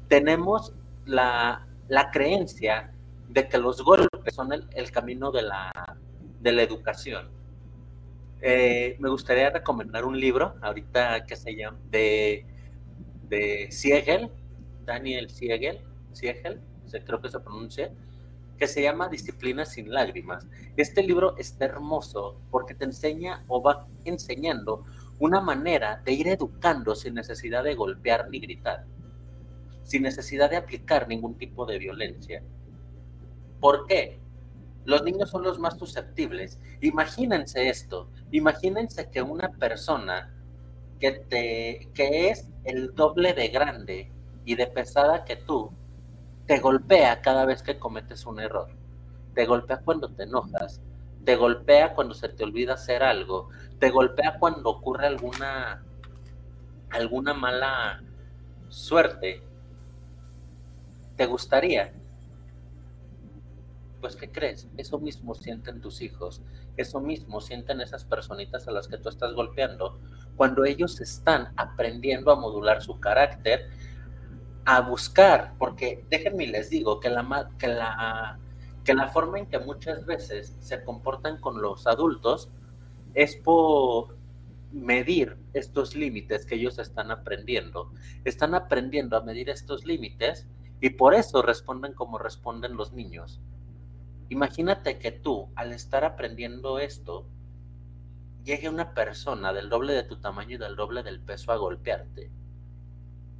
[0.08, 0.72] tenemos
[1.04, 1.68] la,
[2.10, 2.93] creencia
[3.34, 5.72] de que los golpes son el, camino de la,
[6.40, 7.28] de la educación.
[8.40, 12.46] Eh, me gustaría recomendar un libro ahorita que se llama de,
[13.28, 14.30] de Siegel,
[14.84, 15.80] Daniel Siegel,
[16.12, 16.60] Siegel,
[17.04, 17.92] creo que se pronuncia,
[18.56, 20.46] que se llama Disciplina sin lágrimas.
[20.76, 24.84] Este libro está hermoso porque te enseña o va enseñando
[25.18, 28.84] una manera de ir educando sin necesidad de golpear ni gritar,
[29.82, 32.44] sin necesidad de aplicar ningún tipo de violencia.
[33.64, 34.20] ¿Por qué?
[34.84, 36.60] Los niños son los más susceptibles.
[36.82, 40.34] Imagínense esto, imagínense que una persona
[41.00, 44.12] que, te, que es el doble de grande
[44.44, 45.72] y de pesada que tú,
[46.44, 48.68] te golpea cada vez que cometes un error.
[49.34, 50.82] Te golpea cuando te enojas,
[51.24, 53.48] te golpea cuando se te olvida hacer algo,
[53.78, 55.82] te golpea cuando ocurre alguna
[56.90, 58.02] alguna mala
[58.68, 59.42] suerte.
[61.16, 61.94] ¿Te gustaría?
[64.04, 64.68] Pues ¿qué crees?
[64.76, 66.42] Eso mismo sienten tus hijos,
[66.76, 69.98] eso mismo sienten esas personitas a las que tú estás golpeando
[70.36, 73.70] cuando ellos están aprendiendo a modular su carácter
[74.66, 78.38] a buscar, porque déjenme les digo que la, que la,
[78.84, 82.50] que la forma en que muchas veces se comportan con los adultos
[83.14, 84.18] es por
[84.70, 87.90] medir estos límites que ellos están aprendiendo.
[88.26, 90.46] Están aprendiendo a medir estos límites
[90.82, 93.40] y por eso responden como responden los niños.
[94.28, 97.28] Imagínate que tú, al estar aprendiendo esto,
[98.44, 102.30] llegue una persona del doble de tu tamaño y del doble del peso a golpearte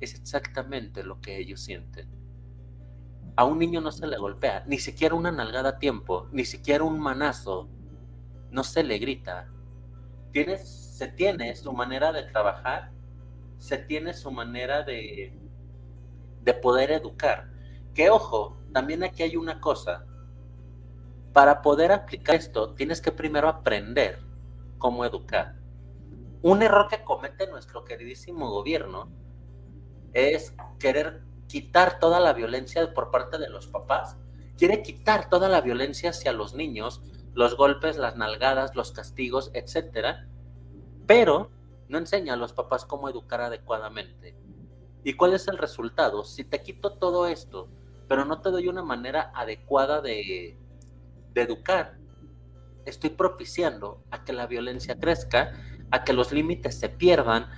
[0.05, 2.09] es exactamente lo que ellos sienten.
[3.37, 6.85] A un niño no se le golpea, ni siquiera una nalgada a tiempo, ni siquiera
[6.85, 7.69] un manazo,
[8.51, 9.49] no se le grita.
[10.31, 12.93] Tienes, se tiene su manera de trabajar,
[13.59, 15.37] se tiene su manera de,
[16.43, 17.51] de poder educar.
[17.93, 20.07] Que ojo, también aquí hay una cosa.
[21.35, 24.21] Para poder aplicar esto, tienes que primero aprender
[24.79, 25.57] cómo educar.
[26.43, 29.11] Un error que comete nuestro queridísimo gobierno
[30.13, 34.17] es querer quitar toda la violencia por parte de los papás,
[34.57, 37.03] quiere quitar toda la violencia hacia los niños,
[37.35, 40.29] los golpes, las nalgadas, los castigos, etcétera,
[41.05, 41.51] pero
[41.89, 44.37] no enseña a los papás cómo educar adecuadamente.
[45.03, 46.23] ¿Y cuál es el resultado?
[46.23, 47.69] Si te quito todo esto,
[48.07, 50.57] pero no te doy una manera adecuada de,
[51.35, 51.99] de educar,
[52.87, 55.53] estoy propiciando a que la violencia crezca,
[55.91, 57.49] a que los límites se pierdan,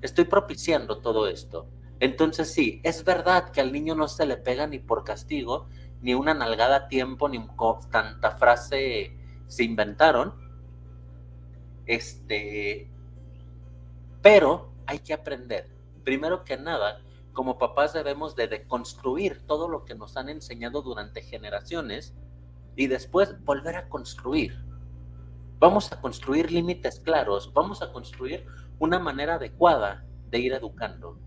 [0.00, 1.68] estoy propiciando todo esto.
[2.00, 5.68] Entonces sí, es verdad que al niño no se le pega ni por castigo,
[6.02, 7.44] ni una nalgada a tiempo, ni
[7.90, 10.34] tanta frase se inventaron.
[11.86, 12.90] Este,
[14.22, 15.70] pero hay que aprender.
[16.04, 17.00] Primero que nada,
[17.32, 22.14] como papás debemos de deconstruir todo lo que nos han enseñado durante generaciones
[22.76, 24.64] y después volver a construir.
[25.58, 28.46] Vamos a construir límites claros, vamos a construir
[28.78, 31.18] una manera adecuada de ir educando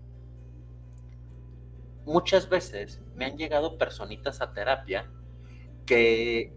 [2.10, 5.10] muchas veces me han llegado personitas a terapia
[5.86, 6.52] que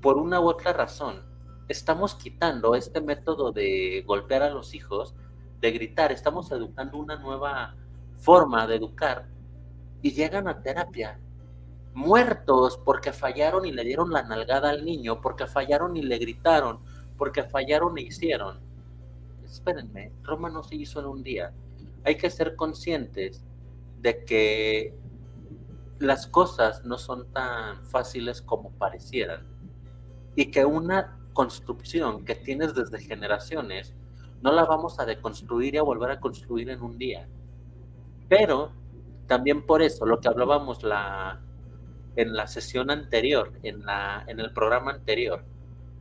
[0.00, 1.24] por una u otra razón
[1.68, 5.14] estamos quitando este método de golpear a los hijos,
[5.60, 7.76] de gritar, estamos educando una nueva
[8.16, 9.28] forma de educar
[10.02, 11.20] y llegan a terapia
[11.94, 16.80] muertos porque fallaron y le dieron la nalgada al niño, porque fallaron y le gritaron,
[17.16, 18.60] porque fallaron e hicieron.
[19.44, 21.52] Espérenme, Roma no se hizo en un día.
[22.04, 23.44] Hay que ser conscientes
[24.00, 24.94] de que
[25.98, 29.46] las cosas no son tan fáciles como parecieran
[30.34, 33.94] y que una construcción que tienes desde generaciones
[34.40, 37.28] no la vamos a deconstruir y a volver a construir en un día.
[38.28, 38.72] Pero
[39.26, 41.40] también por eso, lo que hablábamos la,
[42.20, 45.44] en la sesión anterior, en, la, en el programa anterior,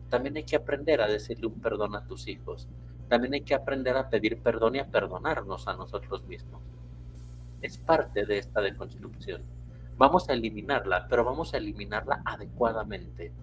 [0.10, 2.68] también hay que aprender a decirle un perdón a tus hijos.
[3.08, 6.62] También hay que aprender a pedir perdón y a perdonarnos a nosotros mismos
[7.62, 9.44] es parte de esta deconstrucción.
[9.98, 13.34] Vamos a eliminarla, pero vamos a eliminarla adecuadamente,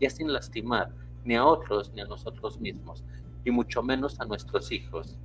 [0.00, 0.92] ya sin lastimar
[1.24, 3.02] ni a otros ni a nosotros mismos,
[3.44, 5.18] y mucho menos a nuestros hijos.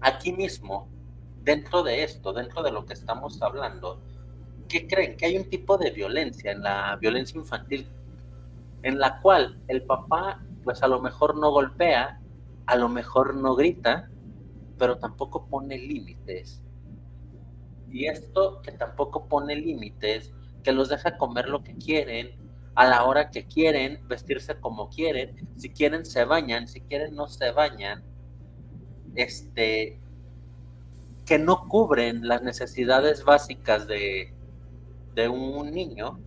[0.00, 0.88] Aquí mismo,
[1.42, 4.00] dentro de esto, dentro de lo que estamos hablando,
[4.68, 5.16] ¿qué creen?
[5.16, 7.88] Que hay un tipo de violencia, en la violencia infantil,
[8.82, 12.20] en la cual el papá, pues a lo mejor no golpea,
[12.66, 14.10] a lo mejor no grita,
[14.78, 16.62] pero tampoco pone límites
[17.90, 22.30] y esto que tampoco pone límites, que los deja comer lo que quieren,
[22.74, 27.28] a la hora que quieren, vestirse como quieren, si quieren se bañan, si quieren no
[27.28, 28.04] se bañan,
[29.14, 29.98] este,
[31.24, 34.34] que no cubren las necesidades básicas de,
[35.16, 36.20] de un niño,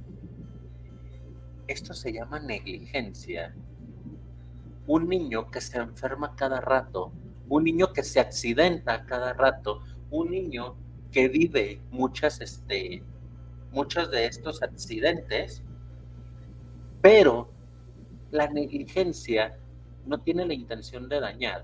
[1.67, 3.55] esto se llama negligencia.
[4.87, 7.11] Un niño que se enferma cada rato,
[7.47, 10.75] un niño que se accidenta cada rato, un niño
[11.11, 13.03] que vive muchas, este,
[13.71, 15.61] muchos de estos accidentes,
[16.99, 17.51] pero
[18.31, 19.59] la negligencia
[20.07, 21.63] no tiene la intención de dañar.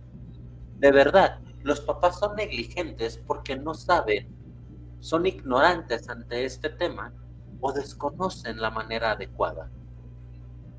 [0.77, 4.27] De verdad, los papás son negligentes porque no saben,
[5.05, 7.13] son ignorantes ante este tema
[7.61, 9.69] o desconocen la manera adecuada.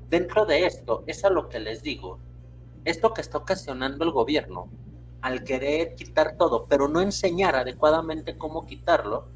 [0.09, 2.19] Dentro de esto, es a lo que les digo,
[2.83, 4.69] esto que está ocasionando el gobierno,
[5.21, 9.29] al querer quitar todo, pero no enseñar adecuadamente cómo quitarlo,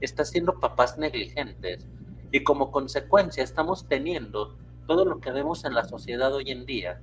[0.00, 1.86] está siendo papás negligentes.
[2.30, 4.56] Y como consecuencia estamos teniendo
[4.86, 7.02] todo lo que vemos en la sociedad hoy en día,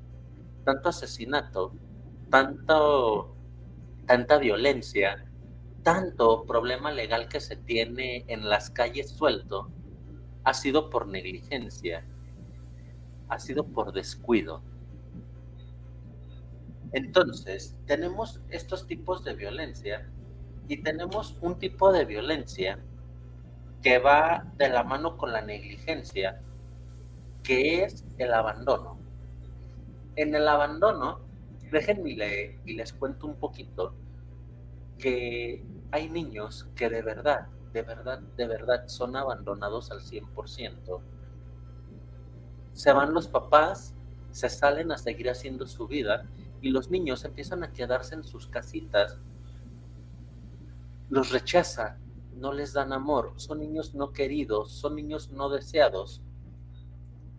[0.65, 1.75] tanto asesinato,
[2.31, 3.35] tanto,
[4.07, 5.30] tanta violencia,
[5.83, 9.71] tanto problema legal que se tiene en las calles suelto,
[10.43, 12.05] ha sido por negligencia,
[13.29, 14.61] ha sido por descuido.
[16.93, 20.09] Entonces, tenemos estos tipos de violencia
[20.67, 22.79] y tenemos un tipo de violencia
[23.81, 26.41] que va de la mano con la negligencia,
[27.43, 28.99] que es el abandono.
[30.15, 31.21] En el abandono,
[31.71, 32.11] déjenme
[32.65, 33.95] y les cuento un poquito
[35.01, 41.01] que hay niños que de verdad, de verdad, de verdad son abandonados al 100%.
[42.71, 43.93] Se van los papás,
[44.31, 46.29] se salen a seguir haciendo su vida
[46.61, 49.17] y los niños empiezan a quedarse en sus casitas,
[51.09, 51.97] los rechazan,
[52.37, 56.21] no les dan amor, son niños no queridos, son niños no deseados.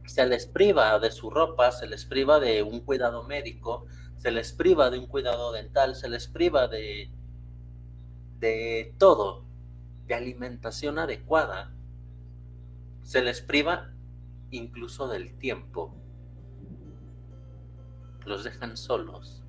[0.04, 4.52] Se les priva de su ropa, se les priva de un cuidado médico, se les
[4.52, 7.10] priva de un cuidado dental, se les priva de,
[8.42, 9.44] de todo,
[10.06, 11.72] de alimentación adecuada,
[13.02, 13.92] se les priva
[14.50, 15.94] incluso del tiempo
[18.26, 19.44] los dejan solos.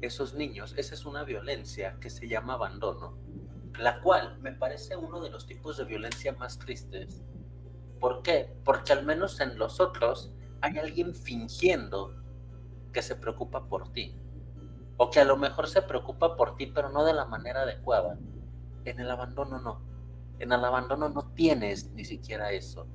[0.00, 3.18] Esos niños, esa es una violencia que se llama abandono,
[3.78, 7.22] la cual me parece uno de los tipos de violencia más tristes.
[8.00, 8.56] ¿Por qué?
[8.64, 12.16] Porque al menos en los otros hay alguien fingiendo
[12.94, 14.16] que se preocupa por ti.
[14.98, 18.18] O que a lo mejor se preocupa por ti, pero no de la manera adecuada.
[18.84, 19.80] En el abandono no.
[20.38, 22.86] En el abandono no tienes ni siquiera eso.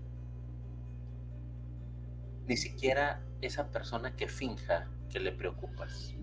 [2.45, 6.13] Ni siquiera esa persona que finja que le preocupas.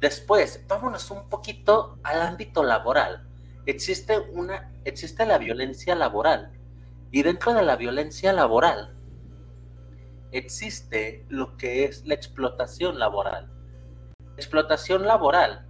[0.00, 3.28] Después, vámonos un poquito al ámbito laboral.
[3.66, 6.50] Existe una existe la violencia laboral
[7.12, 8.96] y dentro de la violencia laboral
[10.32, 13.51] existe lo que es la explotación laboral.
[14.36, 15.66] Explotación laboral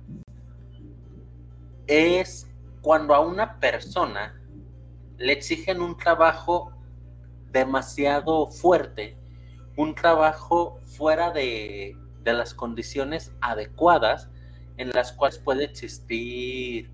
[1.87, 2.49] es
[2.81, 4.41] cuando a una persona
[5.19, 6.73] le exigen un trabajo
[7.51, 9.19] demasiado fuerte
[9.77, 14.29] un trabajo fuera de, las condiciones adecuadas
[14.77, 16.91] en las cuales puede existir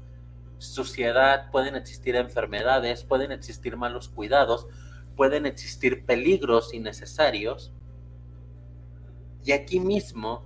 [0.58, 4.66] suciedad, pueden existir enfermedades, pueden existir malos cuidados,
[5.16, 7.72] pueden existir peligros innecesarios.
[9.44, 10.44] Y aquí mismo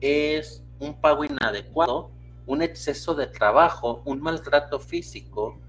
[0.00, 2.10] es un pago inadecuado,
[2.46, 5.60] un exceso de trabajo, un maltrato físico,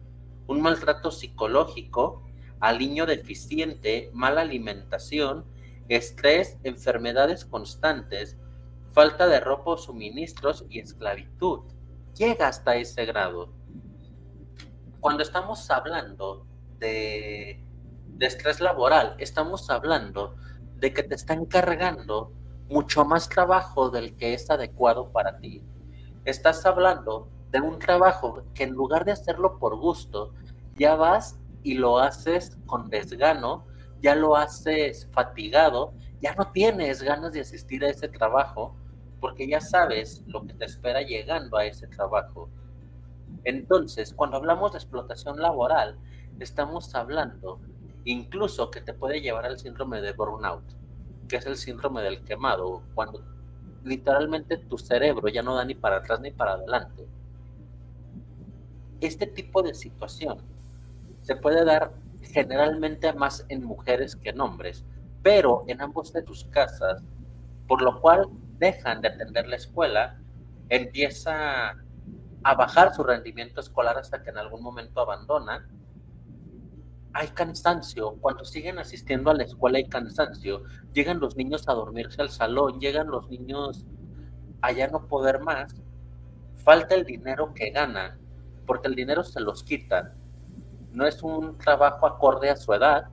[0.48, 2.24] un maltrato psicológico
[2.62, 5.46] aliño deficiente, mala alimentación,
[5.90, 8.38] estrés, enfermedades constantes,
[8.94, 11.62] falta de ropa o suministros y esclavitud.
[12.16, 13.52] Llega hasta ese grado.
[15.00, 16.46] Cuando estamos hablando
[16.78, 17.66] de,
[18.06, 20.36] de estrés laboral, estamos hablando
[20.76, 22.32] de que te están cargando
[22.72, 25.62] mucho más trabajo del que es adecuado para ti.
[26.24, 30.34] Estás hablando de un trabajo que en lugar de hacerlo por gusto,
[30.78, 33.66] ya vas y lo haces con desgano,
[34.02, 38.76] ya lo haces fatigado, ya no tienes ganas de asistir a ese trabajo
[39.20, 42.50] porque ya sabes lo que te espera llegando a ese trabajo.
[43.44, 45.98] Entonces, cuando hablamos de explotación laboral,
[46.40, 47.60] estamos hablando
[48.06, 50.64] incluso que te puede llevar al síndrome de burnout,
[51.32, 53.24] que es el síndrome del quemado, cuando
[53.86, 57.08] literalmente tu cerebro ya no da ni para atrás ni para adelante.
[59.00, 60.40] Este tipo de situación
[61.22, 64.84] se puede dar generalmente más en mujeres que en hombres,
[65.24, 67.02] pero en ambos de tus casas,
[67.66, 68.28] por lo cual
[68.60, 70.20] dejan de atender la escuela,
[70.68, 71.78] empieza
[72.44, 75.66] a bajar su rendimiento escolar hasta que en algún momento abandonan
[77.14, 82.22] hay cansancio, cuando siguen asistiendo a la escuela hay cansancio, llegan los niños a dormirse
[82.22, 83.86] al salón, llegan los niños
[84.62, 85.76] a ya no poder más,
[86.56, 88.20] falta el dinero que ganan,
[88.66, 90.14] porque el dinero se los quitan,
[90.92, 93.10] no es un trabajo acorde a su edad,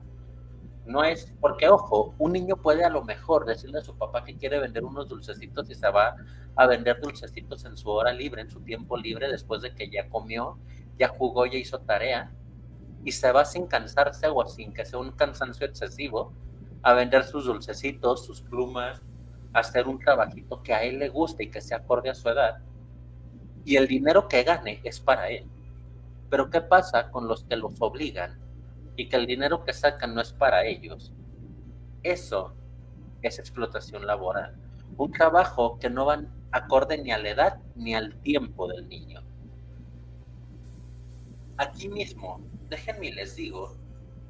[0.85, 4.37] no es, porque ojo, un niño puede a lo mejor decirle a su papá que
[4.37, 6.15] quiere vender unos dulcecitos y se va
[6.55, 10.09] a vender dulcecitos en su hora libre, en su tiempo libre, después de que ya
[10.09, 10.57] comió,
[10.97, 12.31] ya jugó, ya hizo tarea,
[13.03, 16.33] y se va sin cansarse o sin que sea un cansancio excesivo
[16.81, 19.01] a vender sus dulcecitos, sus plumas,
[19.53, 22.29] a hacer un trabajito que a él le guste y que se acorde a su
[22.29, 22.59] edad.
[23.65, 25.45] Y el dinero que gane es para él.
[26.29, 28.39] Pero ¿qué pasa con los que los obligan
[28.95, 31.11] y que el dinero que sacan no es para ellos?
[32.03, 32.53] Eso
[33.21, 34.55] es explotación laboral.
[34.97, 36.21] Un trabajo que no va
[36.51, 39.21] acorde ni a la edad ni al tiempo del niño.
[41.57, 43.75] Aquí mismo, déjenme les digo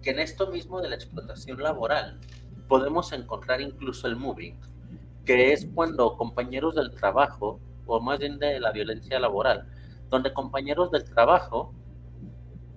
[0.02, 2.20] que en esto mismo de la explotación laboral
[2.68, 4.60] podemos encontrar incluso el moving,
[5.26, 9.68] que es cuando compañeros del trabajo, o más bien de la violencia laboral,
[10.10, 11.74] donde compañeros del trabajo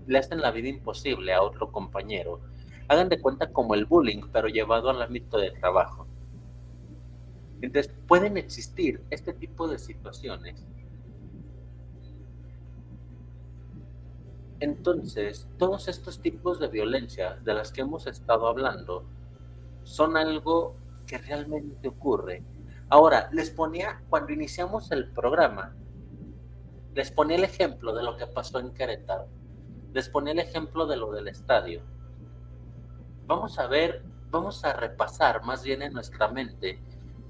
[0.06, 2.40] le hacen la vida imposible a otro compañero.
[2.88, 6.06] Hagan de cuenta como el bullying, pero llevado al ámbito de trabajo.
[7.60, 10.66] Entonces, pueden existir este tipo de situaciones.
[14.62, 19.02] Entonces, todos estos tipos de violencia de las que hemos estado hablando
[19.82, 22.44] son algo que realmente ocurre.
[22.88, 25.74] Ahora, les ponía, cuando iniciamos el programa,
[26.94, 29.26] les ponía el ejemplo de lo que pasó en Querétaro
[29.92, 31.82] les ponía el ejemplo de lo del estadio.
[33.26, 36.78] Vamos a ver, vamos a repasar más bien en nuestra mente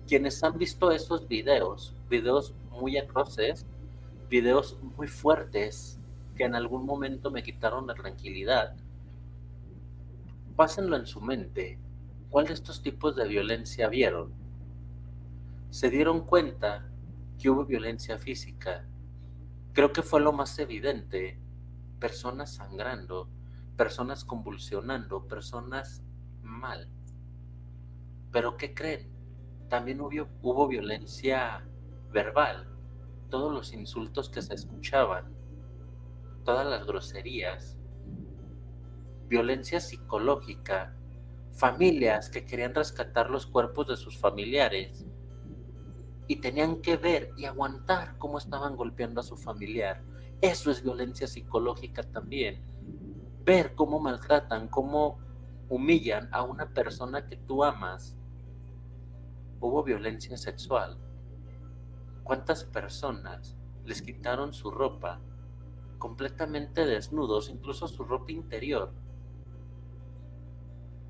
[0.06, 3.66] quienes han visto esos videos, videos muy atroces,
[4.28, 5.98] videos muy fuertes
[6.44, 8.76] en algún momento me quitaron la tranquilidad.
[10.56, 11.78] Pásenlo en su mente.
[12.30, 14.32] ¿Cuál de estos tipos de violencia vieron?
[15.70, 16.90] Se dieron cuenta
[17.38, 18.86] que hubo violencia física.
[19.72, 21.40] Creo que fue lo más evidente
[21.98, 23.28] personas sangrando,
[23.76, 26.02] personas convulsionando, personas
[26.42, 26.88] mal.
[28.30, 29.10] Pero ¿qué creen?
[29.68, 31.64] También hubo violencia
[32.10, 32.68] verbal,
[33.30, 35.32] todos los insultos que se escuchaban,
[36.44, 37.78] todas las groserías,
[39.28, 40.94] violencia psicológica,
[41.52, 45.04] familias que querían rescatar los cuerpos de sus familiares
[46.26, 50.02] y tenían que ver y aguantar cómo estaban golpeando a su familiar
[50.42, 52.60] eso es violencia psicológica también.
[53.44, 55.20] Ver cómo maltratan, cómo
[55.68, 58.16] humillan a una persona que tú amas.
[59.60, 60.98] Hubo violencia sexual.
[62.24, 65.20] ¿Cuántas personas les quitaron su ropa
[66.02, 68.92] completamente desnudos, incluso su ropa interior?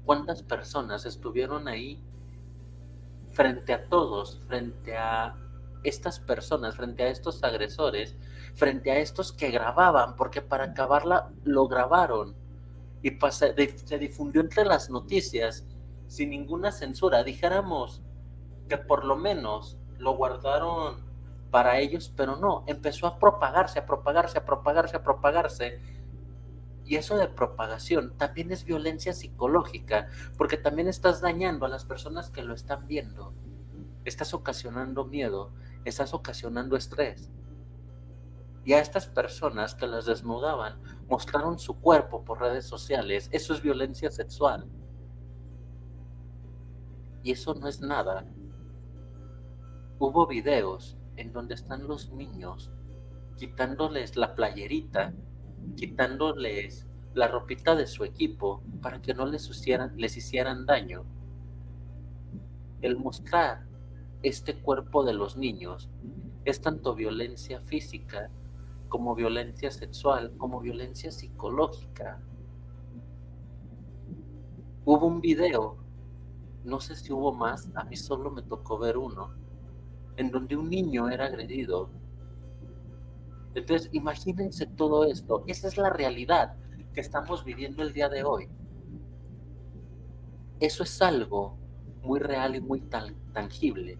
[0.04, 2.04] ¿Cuántas personas estuvieron ahí
[3.30, 5.34] frente a todos, frente a
[5.82, 8.18] estas personas, frente a estos agresores,
[8.54, 12.36] frente a estos que grababan, porque para acabarla lo grabaron
[13.02, 15.66] y se difundió entre las noticias
[16.06, 17.24] sin ninguna censura.
[17.24, 18.02] Dijéramos
[18.68, 21.11] que por lo menos lo guardaron
[21.52, 25.80] para ellos, pero no, empezó a propagarse, a propagarse, a propagarse, a propagarse.
[26.86, 32.30] Y eso de propagación también es violencia psicológica, porque también estás dañando a las personas
[32.30, 33.34] que lo están viendo.
[34.06, 35.52] Estás ocasionando miedo,
[35.84, 37.30] estás ocasionando estrés.
[38.64, 43.28] Y a estas personas que las desnudaban mostraron su cuerpo por redes sociales.
[43.30, 44.66] Eso es violencia sexual.
[47.22, 48.24] Y eso no es nada.
[49.98, 52.72] Hubo videos en donde están los niños
[53.36, 55.14] quitándoles la playerita,
[55.76, 61.04] quitándoles la ropita de su equipo para que no les hicieran, les hicieran daño.
[62.80, 63.66] El mostrar
[64.24, 65.88] este cuerpo de los niños
[66.44, 68.28] es tanto violencia física
[68.88, 72.20] como violencia sexual, como violencia psicológica.
[74.84, 75.76] Hubo un video,
[76.64, 79.41] no sé si hubo más, a mí solo me tocó ver uno,
[80.16, 81.90] en donde un niño era agredido.
[83.54, 86.56] Entonces, imagínense todo esto, esa es la realidad
[86.94, 88.48] que estamos viviendo el día de hoy.
[90.60, 91.56] Eso es algo
[92.02, 92.82] muy real y muy
[93.32, 93.98] tangible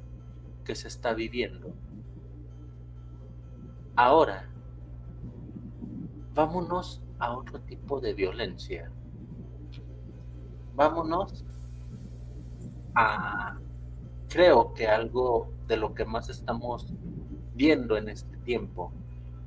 [0.64, 1.74] que se está viviendo.
[3.96, 4.48] Ahora,
[6.34, 8.90] vámonos a otro tipo de violencia.
[10.74, 11.44] Vámonos
[12.94, 13.58] a,
[14.28, 16.92] creo que algo de lo que más estamos
[17.54, 18.92] viendo en este tiempo,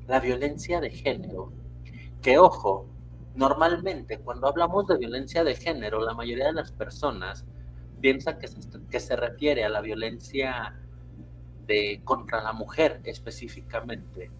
[0.07, 1.51] la violencia de género.
[2.21, 2.87] Que ojo,
[3.35, 7.45] Normalmente, cuando hablamos de violencia de género, la mayoría de las personas
[7.99, 8.59] piensa que se,
[8.89, 10.79] que se refiere a la violencia
[11.67, 14.31] de, contra la mujer específicamente.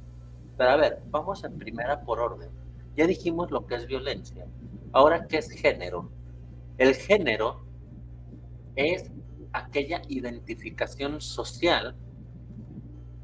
[0.57, 2.49] Pero a ver, vamos en primera por orden.
[2.95, 4.45] Ya dijimos lo que es violencia.
[4.93, 6.09] Ahora, ¿qué es género?
[6.77, 7.65] El género
[8.77, 9.11] es
[9.57, 11.95] aquella identificación social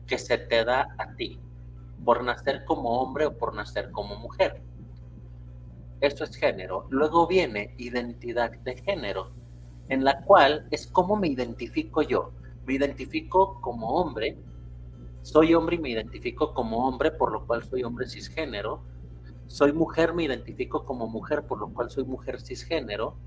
[0.08, 1.40] que se te da a ti
[2.04, 4.62] por nacer como hombre o por nacer como mujer.
[6.00, 6.88] Esto es género.
[6.90, 9.32] Luego viene identidad de género,
[9.88, 12.32] en la cual es cómo me identifico yo.
[12.66, 14.38] Me identifico como hombre,
[15.22, 18.84] soy hombre y me identifico como hombre, por lo cual soy hombre cisgénero.
[19.46, 23.18] Soy mujer, me identifico como mujer, por lo cual soy mujer cisgénero.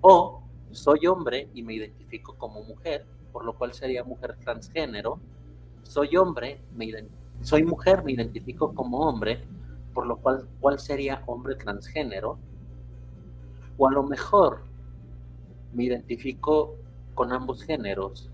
[0.00, 5.20] O soy hombre y me identifico como mujer, por lo cual sería mujer transgénero.
[5.82, 6.86] Soy hombre, me
[7.42, 9.44] soy mujer, me identifico como hombre,
[9.94, 12.38] por lo cual, ¿cuál sería hombre transgénero?
[13.76, 14.64] O a lo mejor
[15.72, 16.74] me identifico
[17.14, 18.30] con ambos géneros,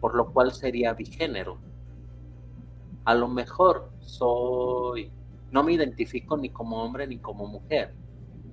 [0.00, 1.58] por lo cual sería bigénero.
[3.04, 5.10] A lo mejor soy,
[5.50, 7.94] no me identifico ni como hombre ni como mujer,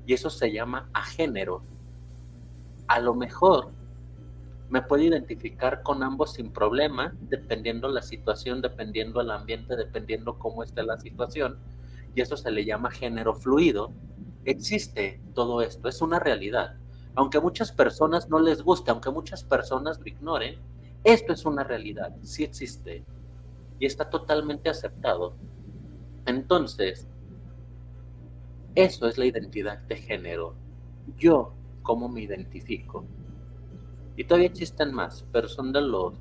[0.05, 1.63] y eso se llama agénero
[2.87, 3.71] a lo mejor
[4.69, 10.63] me puedo identificar con ambos sin problema, dependiendo la situación, dependiendo el ambiente, dependiendo cómo
[10.63, 11.59] esté la situación,
[12.15, 13.91] y eso se le llama género fluido.
[14.45, 16.75] Existe todo esto, es una realidad.
[17.15, 20.59] Aunque muchas personas no les guste, aunque muchas personas lo ignoren,
[21.03, 23.05] esto es una realidad, sí existe
[23.79, 25.35] y está totalmente aceptado.
[26.25, 27.07] Entonces,
[28.75, 30.55] eso es la identidad de género.
[31.17, 31.53] Yo
[31.83, 33.05] cómo me identifico.
[34.15, 36.13] Y todavía existen más, pero son de los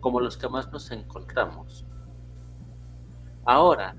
[0.00, 1.84] como los que más nos encontramos.
[3.44, 3.96] Ahora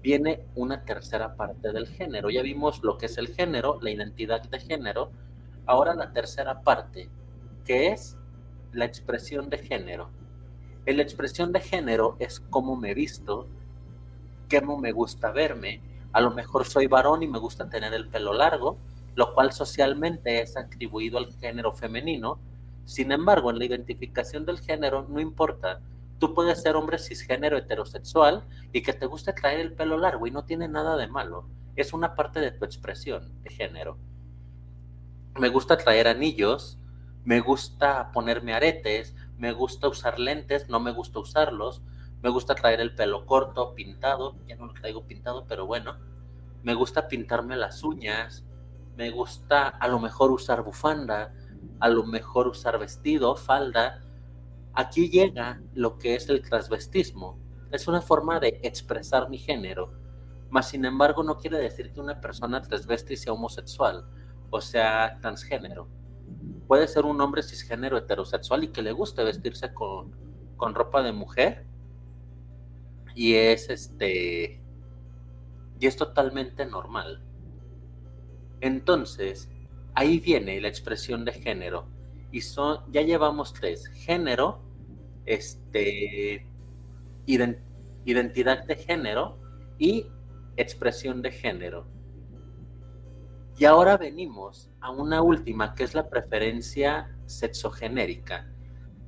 [0.00, 2.30] viene una tercera parte del género.
[2.30, 5.10] Ya vimos lo que es el género, la identidad de género.
[5.66, 7.08] Ahora la tercera parte,
[7.64, 8.16] que es
[8.72, 10.10] la expresión de género.
[10.86, 13.48] la expresión de género es cómo me visto,
[14.50, 15.80] cómo me gusta verme.
[16.12, 18.76] A lo mejor soy varón y me gusta tener el pelo largo,
[19.14, 22.38] lo cual socialmente es atribuido al género femenino.
[22.84, 25.80] Sin embargo, en la identificación del género no importa.
[26.18, 30.30] Tú puedes ser hombre cisgénero heterosexual y que te guste traer el pelo largo y
[30.30, 31.48] no tiene nada de malo.
[31.76, 33.98] Es una parte de tu expresión de género.
[35.38, 36.78] Me gusta traer anillos,
[37.24, 41.82] me gusta ponerme aretes, me gusta usar lentes, no me gusta usarlos,
[42.22, 45.96] me gusta traer el pelo corto, pintado, ya no lo traigo pintado, pero bueno,
[46.62, 48.44] me gusta pintarme las uñas,
[48.96, 51.34] me gusta a lo mejor usar bufanda,
[51.80, 54.00] a lo mejor usar vestido, falda.
[54.72, 57.38] Aquí llega lo que es el transvestismo.
[57.70, 59.92] Es una forma de expresar mi género.
[60.50, 64.06] Mas, sin embargo, no quiere decir que una persona transvesti sea homosexual
[64.50, 65.88] o sea transgénero.
[66.68, 70.14] Puede ser un hombre cisgénero heterosexual y que le guste vestirse con,
[70.56, 71.66] con ropa de mujer.
[73.16, 74.62] Y es este.
[75.80, 77.20] Y es totalmente normal.
[78.64, 79.50] Entonces,
[79.94, 81.86] ahí viene la expresión de género.
[82.32, 83.88] Y son, ya llevamos tres.
[83.88, 84.62] Género,
[85.26, 86.46] este,
[87.26, 89.38] identidad de género
[89.78, 90.06] y
[90.56, 91.86] expresión de género.
[93.58, 98.50] Y ahora venimos a una última, que es la preferencia sexogenérica.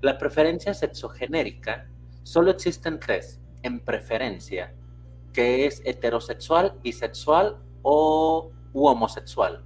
[0.02, 1.88] La preferencia sexogenérica
[2.24, 4.74] solo existen tres en preferencia,
[5.32, 8.52] que es heterosexual, bisexual o
[8.84, 9.64] homosexual.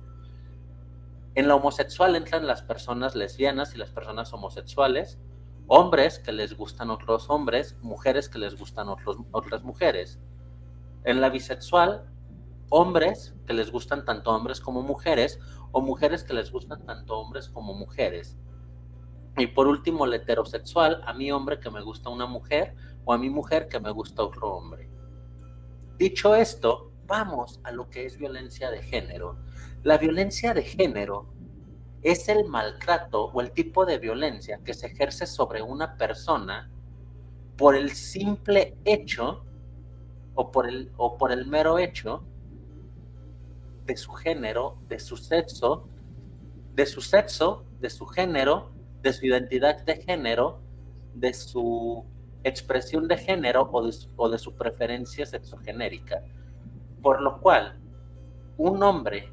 [1.34, 5.18] En la homosexual entran las personas lesbianas y las personas homosexuales,
[5.68, 10.20] hombres que les gustan otros hombres, mujeres que les gustan otros, otras mujeres.
[11.04, 12.11] En la bisexual,
[12.68, 15.38] hombres que les gustan tanto hombres como mujeres,
[15.72, 18.36] o mujeres que les gustan tanto hombres como mujeres.
[19.36, 23.18] Y por último, el heterosexual, a mi hombre que me gusta una mujer, o a
[23.18, 24.90] mi mujer que me gusta otro hombre.
[25.96, 29.36] Dicho esto, vamos a lo que es violencia de género.
[29.82, 31.26] La violencia de género
[32.02, 36.70] es el maltrato o el tipo de violencia que se ejerce sobre una persona
[37.56, 39.44] por el simple hecho
[40.34, 42.22] o por el, o por el mero hecho
[43.86, 45.88] de su género, de su sexo,
[46.74, 48.70] de su sexo, de su género,
[49.02, 50.62] de su identidad de género,
[51.14, 52.04] de su
[52.44, 56.22] expresión de género o de, o de su preferencia sexogenérica.
[57.03, 57.78] Por lo cual,
[58.57, 59.32] un hombre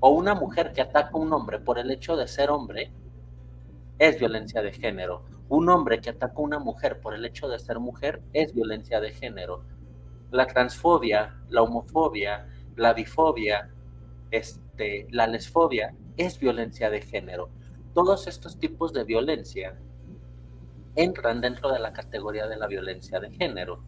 [0.00, 2.92] o una mujer que ataca a un hombre por el hecho de ser hombre
[3.98, 5.24] es violencia de género.
[5.48, 9.00] Un hombre que ataca a una mujer por el hecho de ser mujer es violencia
[9.00, 9.64] de género.
[10.30, 12.46] La transfobia, la homofobia
[12.76, 13.70] la bifobia,
[14.30, 17.50] este, la lesfobia, es violencia de género.
[17.92, 19.78] Todos estos tipos de violencia
[20.96, 23.82] entran dentro de la categoría de la violencia de género.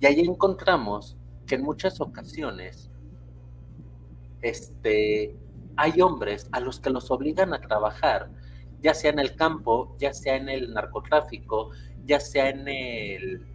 [0.00, 1.16] Y ahí encontramos
[1.50, 2.88] que en muchas ocasiones
[4.40, 5.36] este,
[5.74, 8.30] hay hombres a los que los obligan a trabajar,
[8.80, 11.70] ya sea en el campo, ya sea en el narcotráfico,
[12.06, 13.46] ya sea en el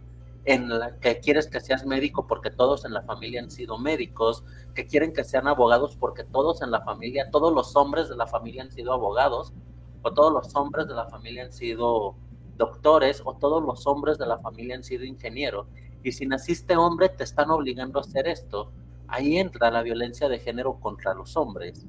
[0.44, 4.44] en la que quieres que seas médico porque todos en la familia han sido médicos,
[4.74, 8.26] que quieren que sean abogados porque todos en la familia, todos los hombres de la
[8.26, 9.54] familia han sido abogados,
[10.02, 12.14] o todos los hombres de la familia han sido
[12.58, 15.66] doctores, o todos los hombres de la familia han sido ingenieros.
[16.06, 18.70] Y si naciste hombre, te están obligando a hacer esto.
[19.08, 21.84] Ahí entra la violencia de género contra los hombres.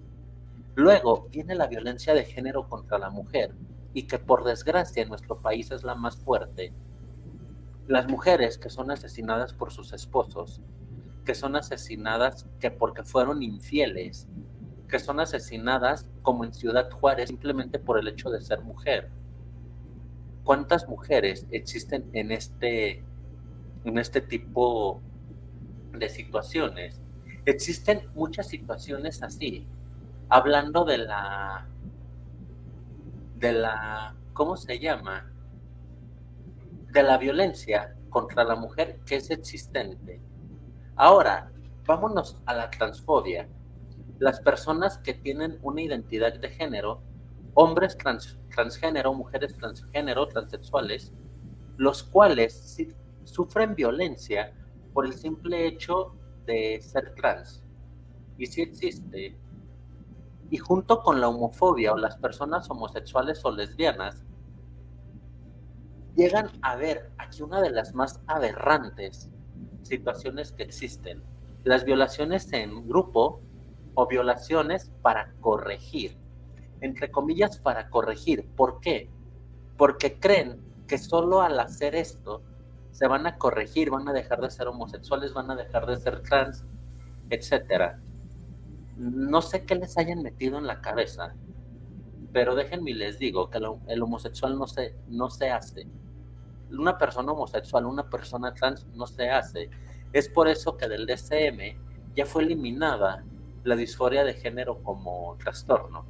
[0.73, 3.53] Luego viene la violencia de género contra la mujer,
[3.93, 6.73] y que por desgracia en nuestro país es la más fuerte.
[7.85, 10.61] Las mujeres que son asesinadas por sus esposos,
[11.23, 14.27] que son asesinadas que porque fueron infieles,
[14.87, 19.11] que son asesinadas como en Ciudad Juárez simplemente por el hecho de ser mujer.
[20.43, 23.03] ¿Cuántas mujeres existen en este,
[23.87, 25.01] en este tipo
[25.93, 27.01] de situaciones?
[27.45, 29.67] Existen muchas situaciones así
[30.29, 31.67] hablando de la,
[33.35, 35.31] de la, ¿cómo se llama?
[36.91, 40.21] De la violencia contra la mujer que es existente.
[40.95, 41.51] Ahora,
[41.85, 43.47] vámonos a la transfobia.
[44.19, 47.01] Las personas que tienen una identidad de género,
[47.53, 47.97] hombres
[48.49, 51.13] transgénero, mujeres transgénero, transexuales,
[51.77, 52.53] los cuales
[53.27, 54.53] sufren violencia
[54.93, 56.15] por el simple hecho
[56.45, 57.63] de ser trans.
[58.37, 59.37] Y si existe
[60.49, 64.23] y junto con la homofobia o las personas homosexuales o lesbianas,
[66.15, 69.29] llegan a ver aquí una de las más aberrantes
[69.83, 71.21] situaciones que existen,
[71.63, 73.41] las violaciones en grupo
[73.93, 76.17] o violaciones para corregir,
[76.81, 78.47] entre comillas para corregir.
[78.55, 79.09] ¿Por qué?
[79.77, 82.41] Porque creen que solo al hacer esto
[82.97, 86.21] se van a corregir, van a dejar de ser homosexuales, van a dejar de ser
[86.23, 86.63] trans,
[87.29, 87.99] etcétera
[88.97, 91.35] no sé qué les hayan metido en la cabeza,
[92.33, 95.87] pero déjenme les digo que el homosexual no se, no se hace.
[96.71, 99.69] Una persona homosexual, una persona trans no se hace.
[100.13, 103.23] Es por eso que del DCM ya fue eliminada
[103.63, 106.05] la disforia de género como trastorno,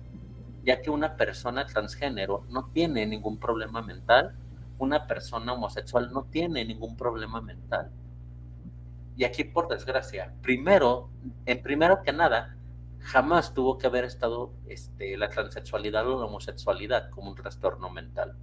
[0.64, 4.34] ya que una persona transgénero no tiene ningún problema mental,
[4.78, 7.92] una persona homosexual no tiene ningún problema mental.
[9.16, 11.10] Y aquí, por desgracia, primero,
[11.46, 12.56] en primero que nada,
[13.00, 18.38] jamás tuvo que haber estado este, la transexualidad o la homosexualidad como un trastorno mental.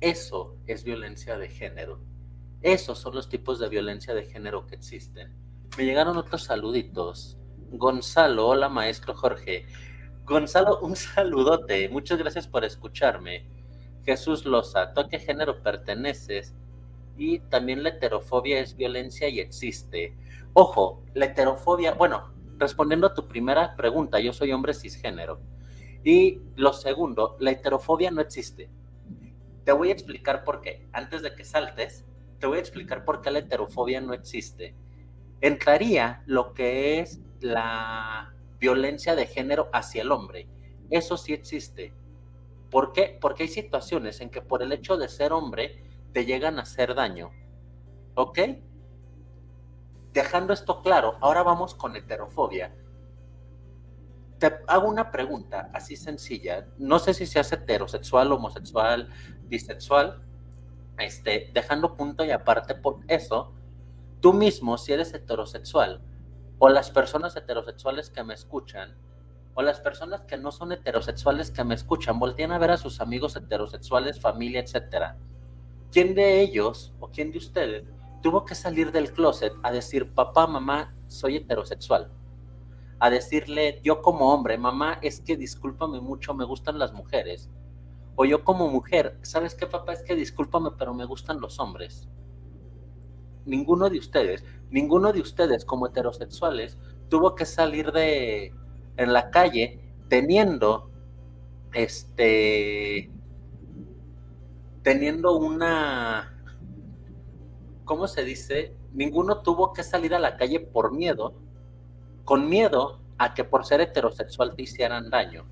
[0.00, 2.00] Eso es violencia de género.
[2.62, 5.36] Esos son los tipos de violencia de género que existen.
[5.78, 7.38] Me llegaron otros saluditos.
[7.70, 9.66] Gonzalo, hola maestro Jorge.
[10.24, 11.88] Gonzalo, un saludote.
[11.88, 13.53] Muchas gracias por escucharme.
[14.04, 16.54] Jesús Loza, ¿tú a qué género perteneces?
[17.16, 20.14] Y también la heterofobia es violencia y existe.
[20.52, 25.40] Ojo, la heterofobia, bueno, respondiendo a tu primera pregunta, yo soy hombre cisgénero.
[26.02, 28.68] Y lo segundo, la heterofobia no existe.
[29.64, 30.86] Te voy a explicar por qué.
[30.92, 32.04] Antes de que saltes,
[32.38, 34.74] te voy a explicar por qué la heterofobia no existe.
[35.40, 40.46] Entraría lo que es la violencia de género hacia el hombre.
[40.90, 41.94] Eso sí existe.
[42.74, 43.16] ¿Por qué?
[43.20, 46.96] Porque hay situaciones en que por el hecho de ser hombre te llegan a hacer
[46.96, 47.30] daño.
[48.14, 48.40] ¿Ok?
[50.12, 52.74] dejando esto claro, ahora vamos con heterofobia.
[54.40, 56.66] Te hago una pregunta así sencilla.
[56.76, 59.08] No sé si seas heterosexual, homosexual,
[59.44, 60.20] bisexual.
[60.98, 63.52] Este, dejando punto y aparte por eso,
[64.20, 66.02] tú mismo, si eres heterosexual,
[66.58, 68.96] o las personas heterosexuales que me escuchan,
[69.54, 73.00] o las personas que no son heterosexuales que me escuchan, voltean a ver a sus
[73.00, 75.16] amigos heterosexuales, familia, etcétera.
[75.92, 77.84] ¿Quién de ellos o quién de ustedes
[78.24, 82.10] tuvo que salir del closet a decir, papá, mamá, soy heterosexual.
[82.98, 87.50] A decirle, yo como hombre, mamá, es que discúlpame mucho, me gustan las mujeres.
[88.16, 89.92] O yo como mujer, ¿sabes qué, papá?
[89.92, 92.08] Es que discúlpame, pero me gustan los hombres.
[93.44, 96.78] Ninguno de ustedes, ninguno de ustedes como heterosexuales
[97.10, 98.54] tuvo que salir de
[98.96, 100.90] en la calle teniendo
[101.72, 103.10] este
[104.82, 106.34] teniendo una
[107.84, 108.76] ¿cómo se dice?
[108.92, 111.34] Ninguno tuvo que salir a la calle por miedo,
[112.24, 115.44] con miedo a que por ser heterosexual te hicieran daño.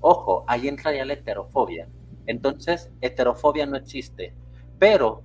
[0.00, 1.88] Ojo, ahí entra ya la heterofobia.
[2.26, 4.34] Entonces, heterofobia no existe,
[4.78, 5.22] pero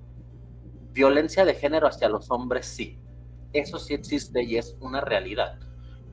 [0.93, 2.99] violencia de género hacia los hombres sí.
[3.51, 5.60] eso sí existe y es una realidad.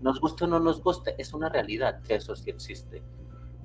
[0.01, 3.03] Nos guste o no nos guste, es una realidad que eso sí existe.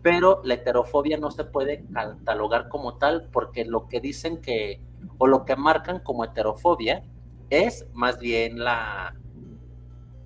[0.02, 4.82] Pero la heterofobia no se puede catalogar como tal porque lo que dicen que,
[5.18, 7.04] o lo que marcan como heterofobia,
[7.50, 9.16] es más bien la,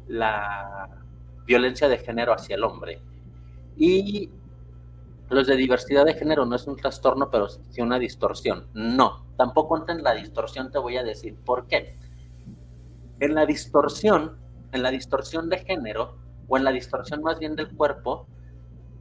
[0.08, 0.90] la
[1.46, 3.02] violencia de género hacia el hombre.
[3.78, 4.30] Y
[5.30, 8.68] los de diversidad de género no es un trastorno, pero sí una distorsión.
[8.74, 11.98] No, tampoco entra en la distorsión, te voy a decir por qué.
[13.20, 14.38] En la distorsión,
[14.72, 16.18] en la distorsión de género,
[16.48, 18.28] o en la distorsión más bien del cuerpo,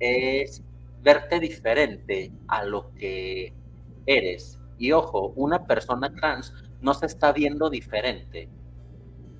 [0.01, 0.62] es
[1.03, 3.53] verte diferente a lo que
[4.07, 4.59] eres.
[4.79, 8.49] Y ojo, una persona trans no se está viendo diferente,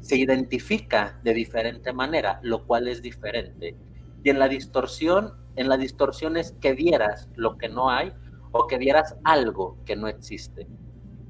[0.01, 3.77] se identifica de diferente manera, lo cual es diferente.
[4.25, 8.13] Y en la distorsión, en la distorsión es que vieras lo que no hay
[8.53, 10.67] o que vieras algo que no existe.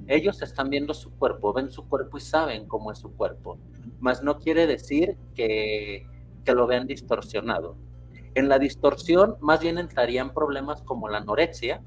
[0.06, 3.58] Ellos están viendo su cuerpo, ven su cuerpo y saben cómo es su cuerpo,
[4.00, 6.06] mas no quiere decir que,
[6.46, 7.76] lo vean distorsionado.
[8.34, 11.82] En la distorsión más bien entrarían problemas como la anorexia,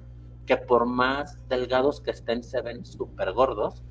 [0.46, 3.82] que por más delgados que estén se ven súper gordos,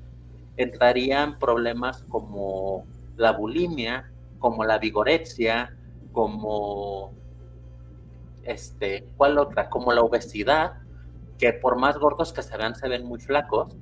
[0.55, 2.85] entrarían problemas como
[3.17, 5.75] la bulimia, como la vigorexia,
[6.13, 7.11] como
[8.43, 9.69] este, ¿cuál otra?
[9.69, 10.73] Como la obesidad,
[11.37, 13.75] que por más gordos que se vean, se ven muy flacos,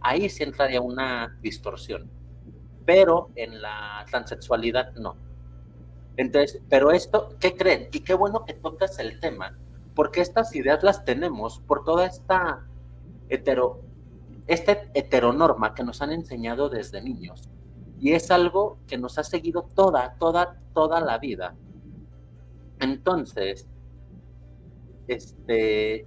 [0.00, 2.10] ahí sí entraría una distorsión.
[2.86, 5.16] Pero en la transexualidad no.
[6.16, 7.88] Entonces, pero esto, ¿qué creen?
[7.92, 9.58] Y qué bueno que tocas el tema,
[9.94, 12.66] porque estas ideas las tenemos por toda esta
[13.28, 13.82] hetero,
[14.46, 17.50] esta heteronorma que nos han enseñado desde niños.
[17.98, 21.54] Y es algo que nos ha seguido toda, toda, toda la vida.
[22.78, 23.66] Entonces,
[25.08, 26.06] este,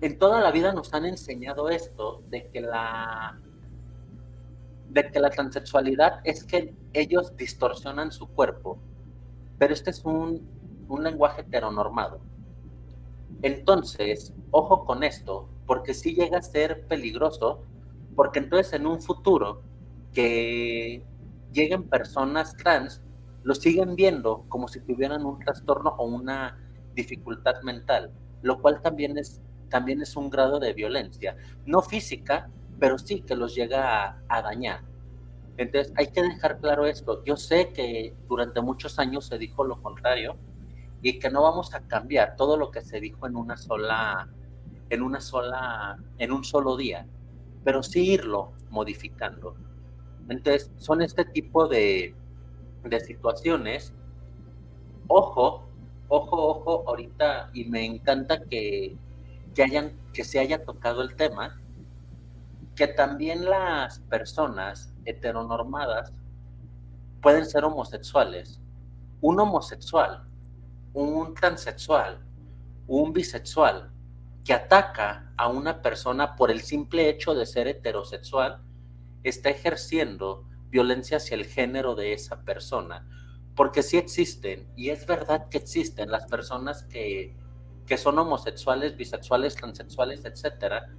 [0.00, 3.38] en toda la vida nos han enseñado esto de que la
[4.90, 8.78] de que la transexualidad es que ellos distorsionan su cuerpo,
[9.58, 10.48] pero este es un,
[10.88, 12.20] un lenguaje heteronormado.
[13.42, 17.62] Entonces, ojo con esto, porque si llega a ser peligroso,
[18.14, 19.62] porque entonces en un futuro
[20.12, 21.02] que
[21.52, 23.02] lleguen personas trans
[23.42, 26.58] lo siguen viendo como si tuvieran un trastorno o una
[26.94, 28.10] dificultad mental,
[28.42, 33.34] lo cual también es, también es un grado de violencia, no física, pero sí que
[33.34, 34.82] los llega a, dañar.
[35.56, 37.24] Entonces hay que dejar claro esto.
[37.24, 40.36] Yo sé que durante muchos años se dijo lo contrario
[41.02, 44.28] y que no vamos a cambiar todo lo que se dijo en una sola,
[44.90, 47.06] en una sola, en un solo día,
[47.64, 49.56] pero sí irlo modificando.
[50.28, 52.14] Entonces son este tipo de,
[52.84, 53.94] de situaciones,
[55.06, 55.66] ojo,
[56.08, 58.96] ojo, ojo, ahorita, y me encanta que,
[59.54, 61.60] que, hayan, que se haya tocado el tema,
[62.76, 66.12] que también las personas heteronormadas
[67.22, 68.60] pueden ser homosexuales.
[69.22, 70.28] Un homosexual,
[70.92, 72.20] un transexual,
[72.86, 73.90] un bisexual
[74.44, 78.62] que ataca a una persona por el simple hecho de ser heterosexual,
[79.24, 83.08] está ejerciendo violencia hacia el género de esa persona.
[83.56, 87.34] Porque sí existen, y es verdad que existen las personas que,
[87.86, 90.94] que son homosexuales, bisexuales, transexuales, etcétera,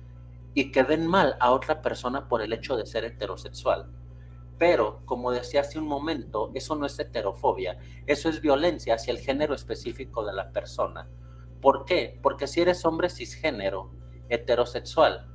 [0.58, 3.92] y que ven mal a otra persona por el hecho de ser heterosexual.
[4.58, 7.78] Pero, como decía hace un momento, eso no es heterofobia,
[8.08, 11.08] eso es violencia hacia el género específico de la persona.
[11.62, 12.20] ¿Por qué?
[12.24, 13.92] Porque si eres hombre cisgénero,
[14.30, 15.32] heterosexual,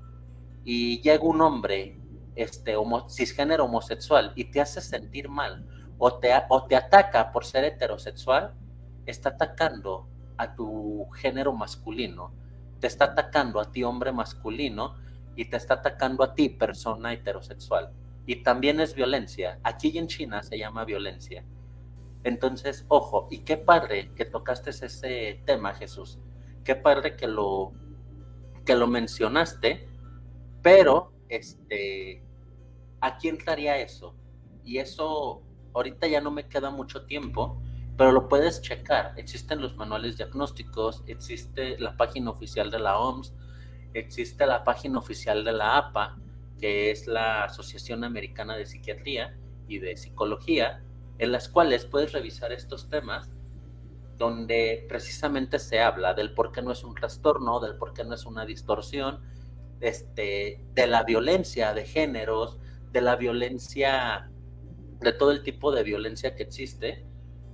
[0.64, 2.00] y llega un hombre
[2.34, 5.68] este, homo, cisgénero homosexual y te hace sentir mal
[5.98, 8.54] o te, o te ataca por ser heterosexual,
[9.06, 12.34] está atacando a tu género masculino,
[12.80, 15.00] te está atacando a ti hombre masculino
[15.36, 17.92] y te está atacando a ti persona heterosexual.
[18.26, 19.58] Y también es violencia.
[19.62, 21.44] Aquí en China se llama violencia.
[22.24, 26.18] Entonces, ojo, y qué padre que tocaste ese tema, Jesús.
[26.64, 27.72] Qué padre que lo,
[28.64, 29.88] que lo mencionaste,
[30.62, 32.22] pero este,
[33.00, 34.14] aquí entraría eso.
[34.64, 35.42] Y eso
[35.74, 37.60] ahorita ya no me queda mucho tiempo,
[37.96, 39.14] pero lo puedes checar.
[39.16, 43.34] Existen los manuales diagnósticos, existe la página oficial de la OMS,
[43.94, 46.18] existe la página oficial de la APA,
[46.58, 49.36] que es la Asociación Americana de Psiquiatría
[49.68, 50.82] y de Psicología,
[51.18, 53.30] en las cuales puedes revisar estos temas
[54.18, 58.14] donde precisamente se habla del por qué no es un trastorno, del por qué no
[58.14, 59.20] es una distorsión,
[59.80, 62.58] este, de la violencia de géneros,
[62.92, 64.30] de la violencia,
[65.00, 67.04] de todo el tipo de violencia que existe,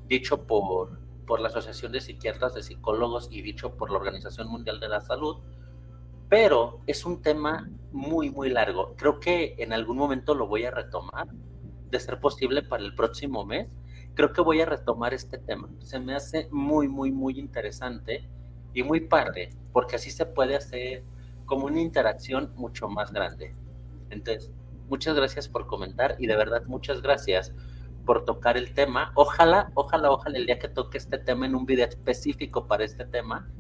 [0.07, 4.79] dicho por, por la Asociación de Psiquiatras, de Psicólogos y dicho por la Organización Mundial
[4.79, 5.39] de la Salud,
[6.29, 8.95] pero es un tema muy, muy largo.
[8.97, 11.29] Creo que en algún momento lo voy a retomar,
[11.91, 13.71] de ser posible para el próximo mes.
[14.15, 15.69] Creo que voy a retomar este tema.
[15.81, 18.29] Se me hace muy, muy, muy interesante
[18.75, 21.05] y muy padre, porque así se puede hacer
[21.47, 23.55] como una interacción mucho más grande.
[24.11, 24.53] Entonces,
[24.89, 27.55] muchas gracias por comentar y de verdad muchas gracias
[28.05, 29.13] por tocar el tema.
[29.15, 33.05] Ojalá, ojalá, ojalá el día que toque este tema en un video específico para este
[33.05, 33.51] tema,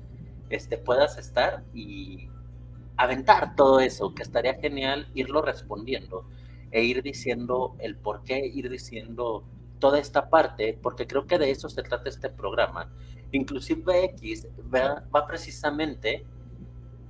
[0.50, 2.30] este, puedas estar y
[2.98, 6.26] aventar todo eso, que estaría genial irlo respondiendo
[6.70, 9.44] e ir diciendo el por qué, ir diciendo
[9.78, 12.92] toda esta parte, porque creo que de eso se trata este programa.
[13.32, 16.26] Inclusive X va, va precisamente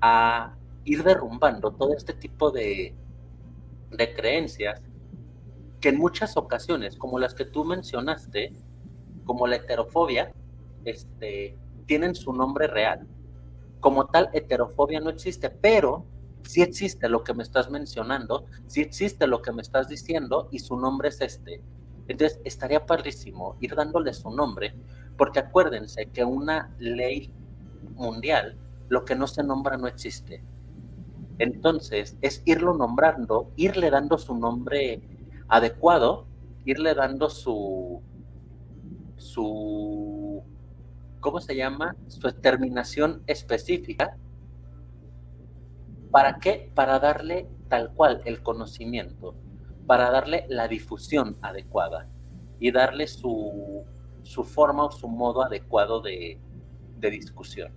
[0.01, 2.95] a ir derrumbando todo este tipo de,
[3.91, 4.81] de creencias
[5.81, 8.53] que en muchas ocasiones, como las que tú mencionaste,
[9.25, 10.33] como la heterofobia,
[10.85, 13.07] este, tienen su nombre real.
[13.81, 16.05] Como tal, heterofobia no existe, pero
[16.43, 20.61] sí existe lo que me estás mencionando, sí existe lo que me estás diciendo y
[20.61, 21.63] su nombre es este.
[22.09, 24.75] Entonces, estaría padrísimo ir dándole su nombre,
[25.17, 27.31] porque acuérdense que una ley
[27.95, 28.57] mundial,
[28.89, 30.43] lo que no se nombra no existe.
[31.39, 35.03] Entonces, es irlo nombrando, irle dando su nombre
[35.49, 36.27] adecuado,
[36.65, 38.01] irle dando su,
[39.17, 40.28] su,
[41.21, 41.97] ¿cómo se llama?
[42.09, 44.17] Su terminación específica.
[46.11, 46.71] ¿Para qué?
[46.75, 49.35] Para darle tal cual el conocimiento,
[49.87, 52.09] para darle la difusión adecuada
[52.59, 53.85] y darle su,
[54.23, 56.41] su forma o su modo adecuado de,
[56.99, 57.73] de discusión.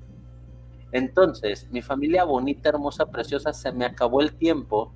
[0.91, 4.93] Entonces, mi familia bonita, hermosa, preciosa, se me acabó el tiempo.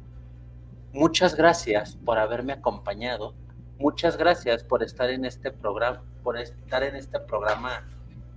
[0.91, 3.33] Muchas gracias por haberme acompañado.
[3.77, 7.85] Muchas gracias por estar en este programa, por estar en este programa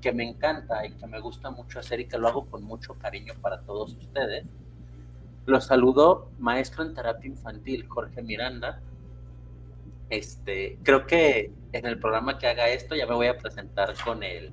[0.01, 2.95] que me encanta y que me gusta mucho hacer y que lo hago con mucho
[2.95, 4.45] cariño para todos ustedes.
[5.47, 8.81] Los saludo maestro en terapia infantil Jorge Miranda.
[10.11, 14.23] Este, creo que en el programa que haga esto ya me voy a presentar con
[14.23, 14.53] el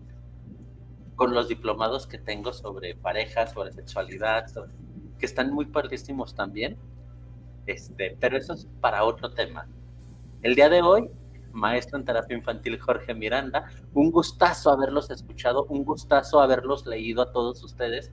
[1.15, 4.45] con los diplomados que tengo sobre parejas, sobre sexualidad,
[5.17, 6.77] que están muy perdísimos también.
[7.65, 9.65] Este, pero eso es para otro tema.
[10.41, 11.09] El día de hoy,
[11.55, 17.31] maestro en terapia infantil Jorge Miranda, un gustazo haberlos escuchado, un gustazo haberlos leído a
[17.31, 18.11] todos ustedes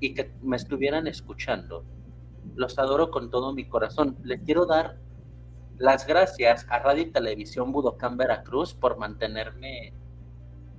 [0.00, 1.84] y que me estuvieran escuchando.
[2.56, 4.16] Los adoro con todo mi corazón.
[4.24, 4.96] Les quiero dar
[5.78, 9.92] las gracias a Radio y Televisión Budocán Veracruz por mantenerme